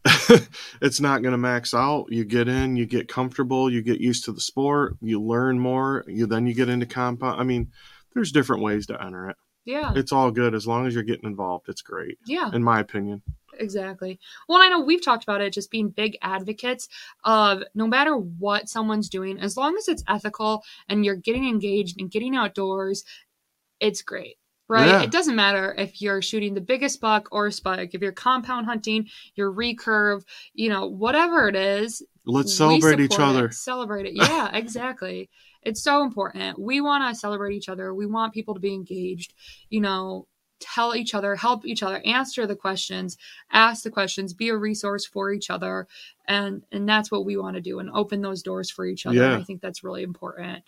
it's 0.81 0.99
not 0.99 1.21
going 1.21 1.33
to 1.33 1.37
max 1.37 1.73
out. 1.73 2.05
You 2.09 2.23
get 2.23 2.47
in, 2.47 2.75
you 2.75 2.85
get 2.85 3.07
comfortable, 3.07 3.71
you 3.71 3.81
get 3.81 3.99
used 3.99 4.25
to 4.25 4.31
the 4.31 4.41
sport, 4.41 4.95
you 5.01 5.21
learn 5.21 5.59
more. 5.59 6.03
You 6.07 6.25
then 6.25 6.47
you 6.47 6.53
get 6.53 6.69
into 6.69 6.85
compound. 6.85 7.39
I 7.39 7.43
mean, 7.43 7.71
there's 8.13 8.31
different 8.31 8.63
ways 8.63 8.87
to 8.87 9.01
enter 9.01 9.29
it. 9.29 9.35
yeah, 9.65 9.93
It's 9.95 10.11
all 10.11 10.31
good 10.31 10.55
as 10.55 10.65
long 10.65 10.87
as 10.87 10.93
you're 10.93 11.03
getting 11.03 11.29
involved. 11.29 11.69
It's 11.69 11.81
great, 11.81 12.17
yeah. 12.25 12.49
in 12.53 12.63
my 12.63 12.79
opinion. 12.79 13.21
Exactly. 13.59 14.19
Well, 14.47 14.61
I 14.61 14.69
know 14.69 14.79
we've 14.79 15.03
talked 15.03 15.23
about 15.23 15.41
it 15.41 15.53
just 15.53 15.69
being 15.69 15.89
big 15.89 16.17
advocates 16.21 16.87
of 17.25 17.63
no 17.75 17.87
matter 17.87 18.15
what 18.15 18.69
someone's 18.69 19.09
doing, 19.09 19.37
as 19.39 19.57
long 19.57 19.75
as 19.77 19.87
it's 19.87 20.03
ethical 20.07 20.63
and 20.87 21.03
you're 21.03 21.15
getting 21.15 21.47
engaged 21.47 21.99
and 21.99 22.09
getting 22.09 22.35
outdoors, 22.35 23.03
it's 23.79 24.01
great. 24.01 24.37
Right? 24.69 24.87
Yeah. 24.87 25.01
It 25.01 25.11
doesn't 25.11 25.35
matter 25.35 25.73
if 25.77 25.99
you're 25.99 26.21
shooting 26.21 26.53
the 26.53 26.61
biggest 26.61 27.01
buck 27.01 27.27
or 27.31 27.47
a 27.47 27.51
spike, 27.51 27.95
if 27.95 28.01
you're 28.01 28.11
compound 28.11 28.67
hunting, 28.67 29.07
your 29.33 29.51
recurve, 29.51 30.23
you 30.53 30.69
know, 30.69 30.85
whatever 30.87 31.47
it 31.49 31.55
is, 31.55 32.03
Let's 32.25 32.55
celebrate 32.55 32.99
each 32.99 33.13
support 33.13 33.29
it. 33.29 33.37
other. 33.39 33.51
Celebrate 33.51 34.05
it. 34.05 34.13
Yeah, 34.13 34.49
exactly. 34.55 35.29
It's 35.63 35.81
so 35.81 36.03
important. 36.03 36.59
We 36.59 36.81
want 36.81 37.11
to 37.11 37.19
celebrate 37.19 37.55
each 37.55 37.67
other. 37.67 37.93
We 37.93 38.05
want 38.05 38.33
people 38.33 38.53
to 38.53 38.59
be 38.59 38.73
engaged. 38.73 39.33
You 39.69 39.81
know, 39.81 40.27
tell 40.59 40.95
each 40.95 41.13
other, 41.13 41.35
help 41.35 41.65
each 41.65 41.81
other, 41.83 42.01
answer 42.05 42.45
the 42.45 42.55
questions, 42.55 43.17
ask 43.51 43.83
the 43.83 43.89
questions, 43.89 44.33
be 44.33 44.49
a 44.49 44.57
resource 44.57 45.05
for 45.05 45.31
each 45.31 45.49
other, 45.49 45.87
and 46.27 46.63
and 46.71 46.87
that's 46.87 47.11
what 47.11 47.25
we 47.25 47.37
want 47.37 47.55
to 47.55 47.61
do 47.61 47.79
and 47.79 47.89
open 47.89 48.21
those 48.21 48.43
doors 48.43 48.69
for 48.69 48.85
each 48.85 49.05
other. 49.05 49.15
Yeah. 49.15 49.35
I 49.35 49.43
think 49.43 49.61
that's 49.61 49.83
really 49.83 50.03
important. 50.03 50.63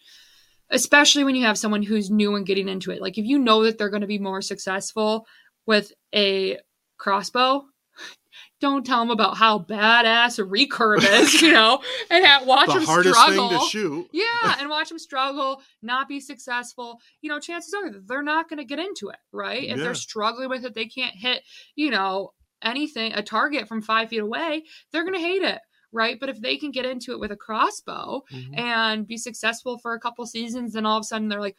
Especially 0.72 1.24
when 1.24 1.36
you 1.36 1.46
have 1.46 1.58
someone 1.58 1.84
who's 1.84 2.10
new 2.10 2.36
and 2.36 2.46
getting 2.46 2.68
into 2.70 2.92
it. 2.92 3.02
Like 3.02 3.18
if 3.18 3.26
you 3.26 3.38
know 3.38 3.64
that 3.64 3.78
they're 3.78 3.90
going 3.90 4.02
to 4.02 4.08
be 4.08 4.20
more 4.20 4.42
successful 4.42 5.26
with 5.68 5.92
a 6.16 6.58
crossbow, 6.98 7.64
don't 8.62 8.86
tell 8.86 9.00
them 9.00 9.10
about 9.10 9.38
how 9.38 9.60
badass 9.60 10.40
a 10.40 10.44
recurve 10.44 11.04
is, 11.22 11.42
you 11.42 11.52
know, 11.54 11.82
and 12.10 12.26
ha- 12.26 12.44
watch 12.46 12.68
The 12.68 12.76
them 12.76 12.84
hardest 12.86 13.20
struggle. 13.20 13.50
thing 13.50 13.60
to 13.60 13.66
shoot. 13.66 14.08
Yeah, 14.14 14.56
and 14.60 14.70
watch 14.70 14.90
them 14.90 15.00
struggle, 15.00 15.62
not 15.82 16.08
be 16.08 16.20
successful. 16.20 17.00
You 17.22 17.30
know, 17.32 17.40
chances 17.40 17.74
are 17.74 17.92
they're 18.08 18.24
not 18.24 18.50
going 18.50 18.60
to 18.60 18.66
get 18.66 18.80
into 18.80 19.10
it, 19.10 19.18
right? 19.34 19.64
If 19.64 19.78
Yeah. 19.78 19.84
they're 19.84 19.94
struggling 19.96 20.50
with 20.50 20.64
it, 20.66 20.74
they 20.74 20.86
can't 20.86 21.16
hit, 21.16 21.44
you 21.76 21.90
know, 21.92 22.32
anything, 22.64 23.14
a 23.14 23.24
target 23.24 23.68
from 23.68 23.82
five 23.82 24.10
feet 24.10 24.20
away, 24.22 24.64
they're 24.92 25.04
going 25.04 25.16
to 25.16 25.20
hate 25.20 25.42
it, 25.42 25.60
right? 25.92 26.20
But 26.20 26.30
if 26.30 26.40
they 26.42 26.58
can 26.58 26.72
get 26.72 26.86
into 26.86 27.12
it 27.12 27.20
with 27.20 27.32
a 27.32 27.36
crossbow 27.36 28.24
Mhm. 28.32 28.58
and 28.60 29.08
be 29.08 29.18
successful 29.18 29.78
for 29.78 29.94
a 29.94 30.00
couple 30.00 30.26
seasons, 30.26 30.74
then 30.74 30.86
all 30.86 30.98
of 30.98 31.02
a 31.02 31.04
sudden 31.06 31.28
they're 31.28 31.42
like, 31.42 31.58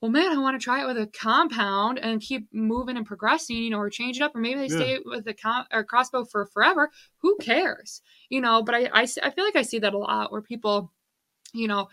well, 0.00 0.10
man, 0.10 0.32
I 0.32 0.38
want 0.38 0.58
to 0.58 0.64
try 0.64 0.82
it 0.82 0.86
with 0.86 0.96
a 0.96 1.06
compound 1.08 1.98
and 1.98 2.22
keep 2.22 2.46
moving 2.54 2.96
and 2.96 3.04
progressing, 3.04 3.56
you 3.58 3.68
know, 3.70 3.78
or 3.78 3.90
change 3.90 4.16
it 4.16 4.22
up, 4.22 4.34
or 4.34 4.38
maybe 4.40 4.60
they 4.60 4.74
Yeah. 4.74 4.76
stay 4.76 4.98
with 5.04 5.24
the 5.26 5.34
com- 5.34 5.66
or 5.70 5.84
crossbow 5.84 6.24
for 6.24 6.46
forever. 6.46 6.90
Who 7.18 7.36
cares, 7.38 8.00
you 8.30 8.40
know? 8.40 8.62
But 8.62 8.74
I, 8.76 8.90
I 8.94 9.06
feel 9.06 9.44
like 9.44 9.56
I 9.56 9.62
see 9.62 9.78
that 9.80 9.92
a 9.92 9.98
lot 9.98 10.32
where 10.32 10.40
people, 10.40 10.90
you 11.52 11.68
know, 11.68 11.90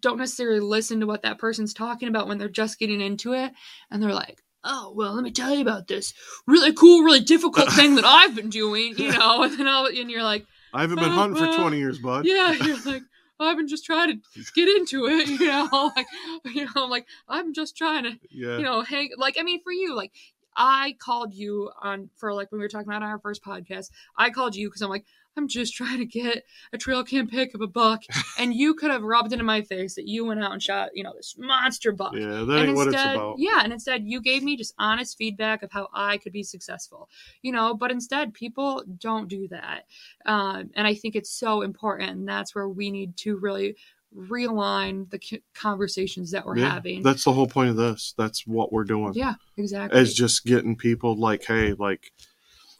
don't 0.00 0.18
necessarily 0.18 0.60
listen 0.60 1.00
to 1.00 1.06
what 1.06 1.22
that 1.22 1.38
person's 1.38 1.74
talking 1.74 2.08
about 2.08 2.28
when 2.28 2.38
they're 2.38 2.48
just 2.48 2.78
getting 2.78 3.00
into 3.00 3.32
it, 3.32 3.52
and 3.90 4.00
they're 4.02 4.14
like, 4.14 4.42
oh, 4.62 4.92
well, 4.96 5.12
let 5.12 5.22
me 5.24 5.30
tell 5.30 5.54
you 5.54 5.60
about 5.62 5.86
this 5.88 6.12
really 6.46 6.72
cool, 6.72 7.02
really 7.02 7.20
difficult 7.20 7.72
thing 7.72 7.94
that 7.96 8.04
I've 8.06 8.34
been 8.36 8.50
doing, 8.50 8.96
you 8.98 9.12
know, 9.12 9.42
and 9.44 9.58
then 9.58 9.66
all, 9.66 9.86
and 9.86 10.10
you're 10.10 10.22
like. 10.22 10.46
I 10.72 10.82
haven't 10.82 10.96
been 10.98 11.10
uh, 11.10 11.14
hunting 11.14 11.38
for 11.38 11.56
20 11.58 11.78
years, 11.78 11.98
bud. 11.98 12.26
Yeah, 12.26 12.52
you're 12.64 12.80
like, 12.84 13.02
oh, 13.40 13.48
I've 13.48 13.56
been 13.56 13.68
just 13.68 13.84
trying 13.84 14.20
to 14.20 14.42
get 14.54 14.68
into 14.68 15.06
it, 15.06 15.28
you 15.40 15.46
know, 15.46 15.90
like, 15.96 16.06
you 16.46 16.64
know, 16.64 16.70
I'm 16.76 16.90
like 16.90 17.06
I'm 17.28 17.54
just 17.54 17.76
trying 17.76 18.04
to, 18.04 18.18
Yeah. 18.30 18.56
you 18.58 18.62
know, 18.62 18.82
hang. 18.82 19.10
Like, 19.16 19.36
I 19.38 19.42
mean, 19.42 19.62
for 19.62 19.72
you, 19.72 19.94
like, 19.94 20.12
I 20.56 20.96
called 20.98 21.34
you 21.34 21.70
on 21.82 22.10
for 22.16 22.32
like 22.32 22.50
when 22.50 22.58
we 22.58 22.64
were 22.64 22.68
talking 22.68 22.88
about 22.88 23.02
our 23.02 23.18
first 23.18 23.44
podcast. 23.44 23.90
I 24.16 24.30
called 24.30 24.56
you 24.56 24.68
because 24.68 24.80
I'm 24.82 24.88
like, 24.90 25.04
I'm 25.36 25.48
just 25.48 25.74
trying 25.74 25.98
to 25.98 26.04
get 26.06 26.44
a 26.72 26.78
trail 26.78 27.04
cam 27.04 27.28
pick 27.28 27.54
of 27.54 27.60
a 27.60 27.66
buck, 27.66 28.02
and 28.38 28.54
you 28.54 28.74
could 28.74 28.90
have 28.90 29.02
rubbed 29.02 29.32
it 29.32 29.40
in 29.40 29.46
my 29.46 29.62
face 29.62 29.94
that 29.96 30.08
you 30.08 30.24
went 30.24 30.42
out 30.42 30.52
and 30.52 30.62
shot, 30.62 30.90
you 30.94 31.02
know, 31.02 31.12
this 31.16 31.34
monster 31.38 31.92
buck. 31.92 32.14
yeah, 32.14 32.44
that 32.44 32.58
And 32.58 32.68
ain't 32.68 32.76
what 32.76 32.86
it's 32.88 32.94
instead, 32.96 33.16
about. 33.16 33.38
yeah, 33.38 33.60
and 33.62 33.72
instead 33.72 34.02
you 34.06 34.20
gave 34.20 34.42
me 34.42 34.56
just 34.56 34.74
honest 34.78 35.16
feedback 35.18 35.62
of 35.62 35.70
how 35.72 35.88
I 35.92 36.18
could 36.18 36.32
be 36.32 36.42
successful, 36.42 37.08
you 37.42 37.52
know. 37.52 37.74
But 37.74 37.90
instead, 37.90 38.34
people 38.34 38.82
don't 38.98 39.28
do 39.28 39.48
that, 39.48 39.84
um, 40.24 40.70
and 40.74 40.86
I 40.86 40.94
think 40.94 41.14
it's 41.16 41.30
so 41.30 41.62
important. 41.62 42.10
And 42.10 42.28
that's 42.28 42.54
where 42.54 42.68
we 42.68 42.90
need 42.90 43.16
to 43.18 43.36
really 43.36 43.76
realign 44.16 45.10
the 45.10 45.20
conversations 45.54 46.30
that 46.30 46.46
we're 46.46 46.56
Yeah, 46.58 46.72
having. 46.72 47.02
That's 47.02 47.24
the 47.24 47.32
whole 47.32 47.46
point 47.46 47.70
of 47.70 47.76
this. 47.76 48.14
That's 48.16 48.46
what 48.46 48.72
we're 48.72 48.84
doing. 48.84 49.12
yeah, 49.14 49.34
exactly. 49.56 50.00
Is 50.00 50.14
just 50.14 50.44
getting 50.44 50.76
people 50.76 51.16
like, 51.16 51.44
hey, 51.44 51.74
like, 51.74 52.12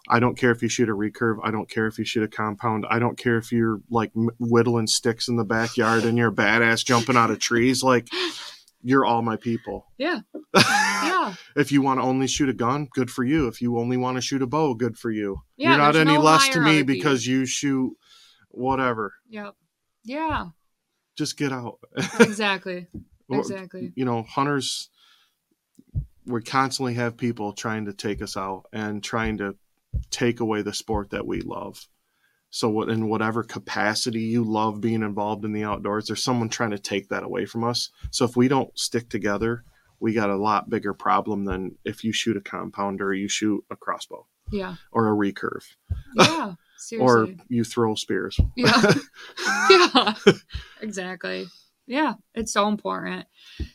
I 0.08 0.20
don't 0.20 0.36
care 0.36 0.50
if 0.52 0.62
you 0.62 0.68
shoot 0.68 0.88
a 0.88 0.92
recurve. 0.92 1.38
I 1.42 1.50
don't 1.50 1.68
care 1.68 1.86
if 1.86 1.98
you 1.98 2.04
shoot 2.04 2.22
a 2.22 2.28
compound. 2.28 2.86
I 2.88 2.98
don't 2.98 3.18
care 3.18 3.38
if 3.38 3.50
you're 3.50 3.80
like 3.90 4.12
whittling 4.38 4.86
sticks 4.86 5.28
in 5.28 5.36
the 5.36 5.44
backyard 5.44 6.04
and 6.04 6.16
you're 6.16 6.28
a 6.30 6.34
badass 6.34 6.84
jumping 6.84 7.16
out 7.16 7.30
of 7.30 7.38
trees. 7.40 7.82
Like, 7.82 8.08
you're 8.82 9.04
all 9.04 9.20
my 9.20 9.34
people. 9.36 9.84
yeah, 9.98 10.20
yeah, 10.54 11.34
if 11.56 11.72
you 11.72 11.82
want 11.82 11.98
to 11.98 12.04
only 12.04 12.28
shoot 12.28 12.48
a 12.48 12.52
gun, 12.52 12.86
good 12.92 13.10
for 13.10 13.24
you. 13.24 13.48
If 13.48 13.60
you 13.60 13.78
only 13.78 13.96
want 13.96 14.16
to 14.16 14.20
shoot 14.20 14.42
a 14.42 14.46
bow, 14.46 14.74
good 14.74 14.96
for 14.96 15.10
you. 15.10 15.42
Yeah, 15.56 15.70
you're 15.70 15.78
not 15.78 15.96
any 15.96 16.14
no 16.14 16.20
less 16.20 16.48
to 16.50 16.60
me 16.60 16.82
because 16.82 17.26
you 17.26 17.46
shoot 17.46 17.92
whatever. 18.50 19.14
yep, 19.28 19.54
yeah, 20.04 20.46
Just 21.16 21.36
get 21.36 21.52
out. 21.52 21.80
exactly, 22.20 22.86
exactly. 23.28 23.92
You 23.96 24.04
know, 24.04 24.22
hunters, 24.22 24.88
we 26.24 26.42
constantly 26.42 26.94
have 26.94 27.16
people 27.16 27.54
trying 27.54 27.86
to 27.86 27.92
take 27.92 28.22
us 28.22 28.36
out 28.36 28.66
and 28.72 29.02
trying 29.02 29.38
to 29.38 29.56
take 30.10 30.40
away 30.40 30.62
the 30.62 30.72
sport 30.74 31.10
that 31.10 31.26
we 31.26 31.40
love. 31.40 31.86
So, 32.50 32.82
in 32.82 33.08
whatever 33.08 33.42
capacity 33.42 34.20
you 34.20 34.44
love 34.44 34.80
being 34.80 35.02
involved 35.02 35.44
in 35.44 35.52
the 35.52 35.64
outdoors, 35.64 36.06
there's 36.06 36.22
someone 36.22 36.48
trying 36.48 36.70
to 36.70 36.78
take 36.78 37.08
that 37.08 37.24
away 37.24 37.44
from 37.44 37.64
us. 37.64 37.90
So, 38.10 38.24
if 38.24 38.36
we 38.36 38.48
don't 38.48 38.76
stick 38.78 39.08
together, 39.08 39.64
we 40.00 40.12
got 40.12 40.30
a 40.30 40.36
lot 40.36 40.70
bigger 40.70 40.94
problem 40.94 41.44
than 41.44 41.76
if 41.84 42.04
you 42.04 42.12
shoot 42.12 42.36
a 42.36 42.40
compound 42.40 43.00
or 43.00 43.12
you 43.14 43.28
shoot 43.28 43.64
a 43.70 43.76
crossbow 43.76 44.26
Yeah, 44.50 44.76
or 44.92 45.08
a 45.08 45.16
recurve 45.16 45.64
yeah. 46.16 46.52
Seriously. 46.78 47.32
or 47.32 47.44
you 47.48 47.64
throw 47.64 47.94
spears. 47.94 48.38
Yeah. 48.56 48.92
yeah. 49.70 50.14
Exactly. 50.80 51.46
Yeah, 51.88 52.14
it's 52.34 52.52
so 52.52 52.66
important. 52.66 53.26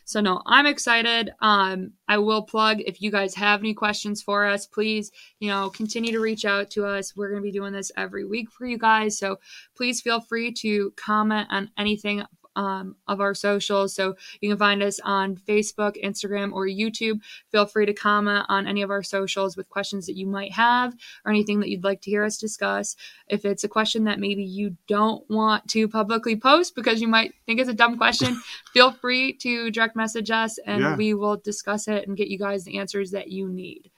So 0.04 0.20
no, 0.20 0.42
I'm 0.44 0.66
excited. 0.66 1.30
Um 1.40 1.92
I 2.08 2.18
will 2.18 2.42
plug 2.42 2.80
if 2.80 3.00
you 3.00 3.10
guys 3.10 3.34
have 3.36 3.60
any 3.60 3.72
questions 3.72 4.22
for 4.22 4.44
us, 4.46 4.66
please, 4.66 5.10
you 5.40 5.48
know, 5.48 5.70
continue 5.70 6.12
to 6.12 6.20
reach 6.20 6.44
out 6.44 6.70
to 6.70 6.84
us. 6.84 7.16
We're 7.16 7.30
going 7.30 7.40
to 7.40 7.46
be 7.46 7.52
doing 7.52 7.72
this 7.72 7.90
every 7.96 8.26
week 8.26 8.50
for 8.50 8.66
you 8.66 8.76
guys. 8.76 9.18
So 9.18 9.38
please 9.74 10.02
feel 10.02 10.20
free 10.20 10.52
to 10.54 10.92
comment 10.96 11.48
on 11.50 11.70
anything 11.78 12.22
um, 12.56 12.96
of 13.08 13.20
our 13.20 13.34
socials. 13.34 13.94
So 13.94 14.14
you 14.40 14.48
can 14.50 14.58
find 14.58 14.82
us 14.82 15.00
on 15.04 15.36
Facebook, 15.36 16.02
Instagram, 16.02 16.52
or 16.52 16.66
YouTube. 16.66 17.20
Feel 17.50 17.66
free 17.66 17.86
to 17.86 17.92
comment 17.92 18.46
on 18.48 18.66
any 18.66 18.82
of 18.82 18.90
our 18.90 19.02
socials 19.02 19.56
with 19.56 19.68
questions 19.68 20.06
that 20.06 20.16
you 20.16 20.26
might 20.26 20.52
have 20.52 20.94
or 21.24 21.30
anything 21.32 21.60
that 21.60 21.68
you'd 21.68 21.84
like 21.84 22.00
to 22.02 22.10
hear 22.10 22.24
us 22.24 22.36
discuss. 22.38 22.96
If 23.28 23.44
it's 23.44 23.64
a 23.64 23.68
question 23.68 24.04
that 24.04 24.20
maybe 24.20 24.44
you 24.44 24.76
don't 24.86 25.28
want 25.30 25.68
to 25.70 25.88
publicly 25.88 26.36
post 26.36 26.74
because 26.74 27.00
you 27.00 27.08
might 27.08 27.32
think 27.46 27.60
it's 27.60 27.70
a 27.70 27.74
dumb 27.74 27.96
question, 27.96 28.36
feel 28.72 28.92
free 28.92 29.32
to 29.38 29.70
direct 29.70 29.96
message 29.96 30.30
us 30.30 30.58
and 30.58 30.80
Yeah. 30.80 30.96
we 30.96 31.14
will 31.14 31.36
discuss 31.36 31.88
it 31.88 32.06
and 32.06 32.16
get 32.16 32.28
you 32.28 32.38
guys 32.38 32.64
the 32.64 32.78
answers 32.78 33.12
that 33.12 33.28
you 33.30 33.48
need. 33.48 33.90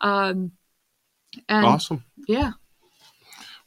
Um, 0.00 0.52
and 1.48 1.64
Awesome. 1.64 2.04
yeah, 2.28 2.52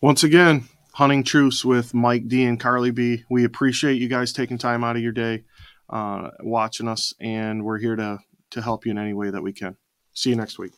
Once 0.02 0.24
again, 0.24 0.66
hunting 0.96 1.24
truce 1.24 1.66
with 1.66 1.94
Mike 1.94 2.26
D 2.30 2.46
and 2.46 2.58
Karly 2.58 2.96
B. 2.96 3.26
We 3.30 3.44
appreciate 3.44 4.00
you 4.02 4.08
guys 4.08 4.32
taking 4.32 4.58
time 4.58 4.82
out 4.82 4.96
of 4.96 5.02
your 5.02 5.12
day, 5.12 5.44
uh, 5.90 6.30
watching 6.40 6.88
us, 6.88 7.14
and 7.20 7.66
we're 7.66 7.80
here 7.80 7.98
to 7.98 8.20
to 8.52 8.62
help 8.62 8.86
you 8.86 8.92
in 8.92 8.98
any 8.98 9.14
way 9.14 9.30
that 9.30 9.44
we 9.44 9.52
can. 9.52 9.76
See 10.14 10.30
you 10.30 10.38
next 10.38 10.58
week. 10.58 10.72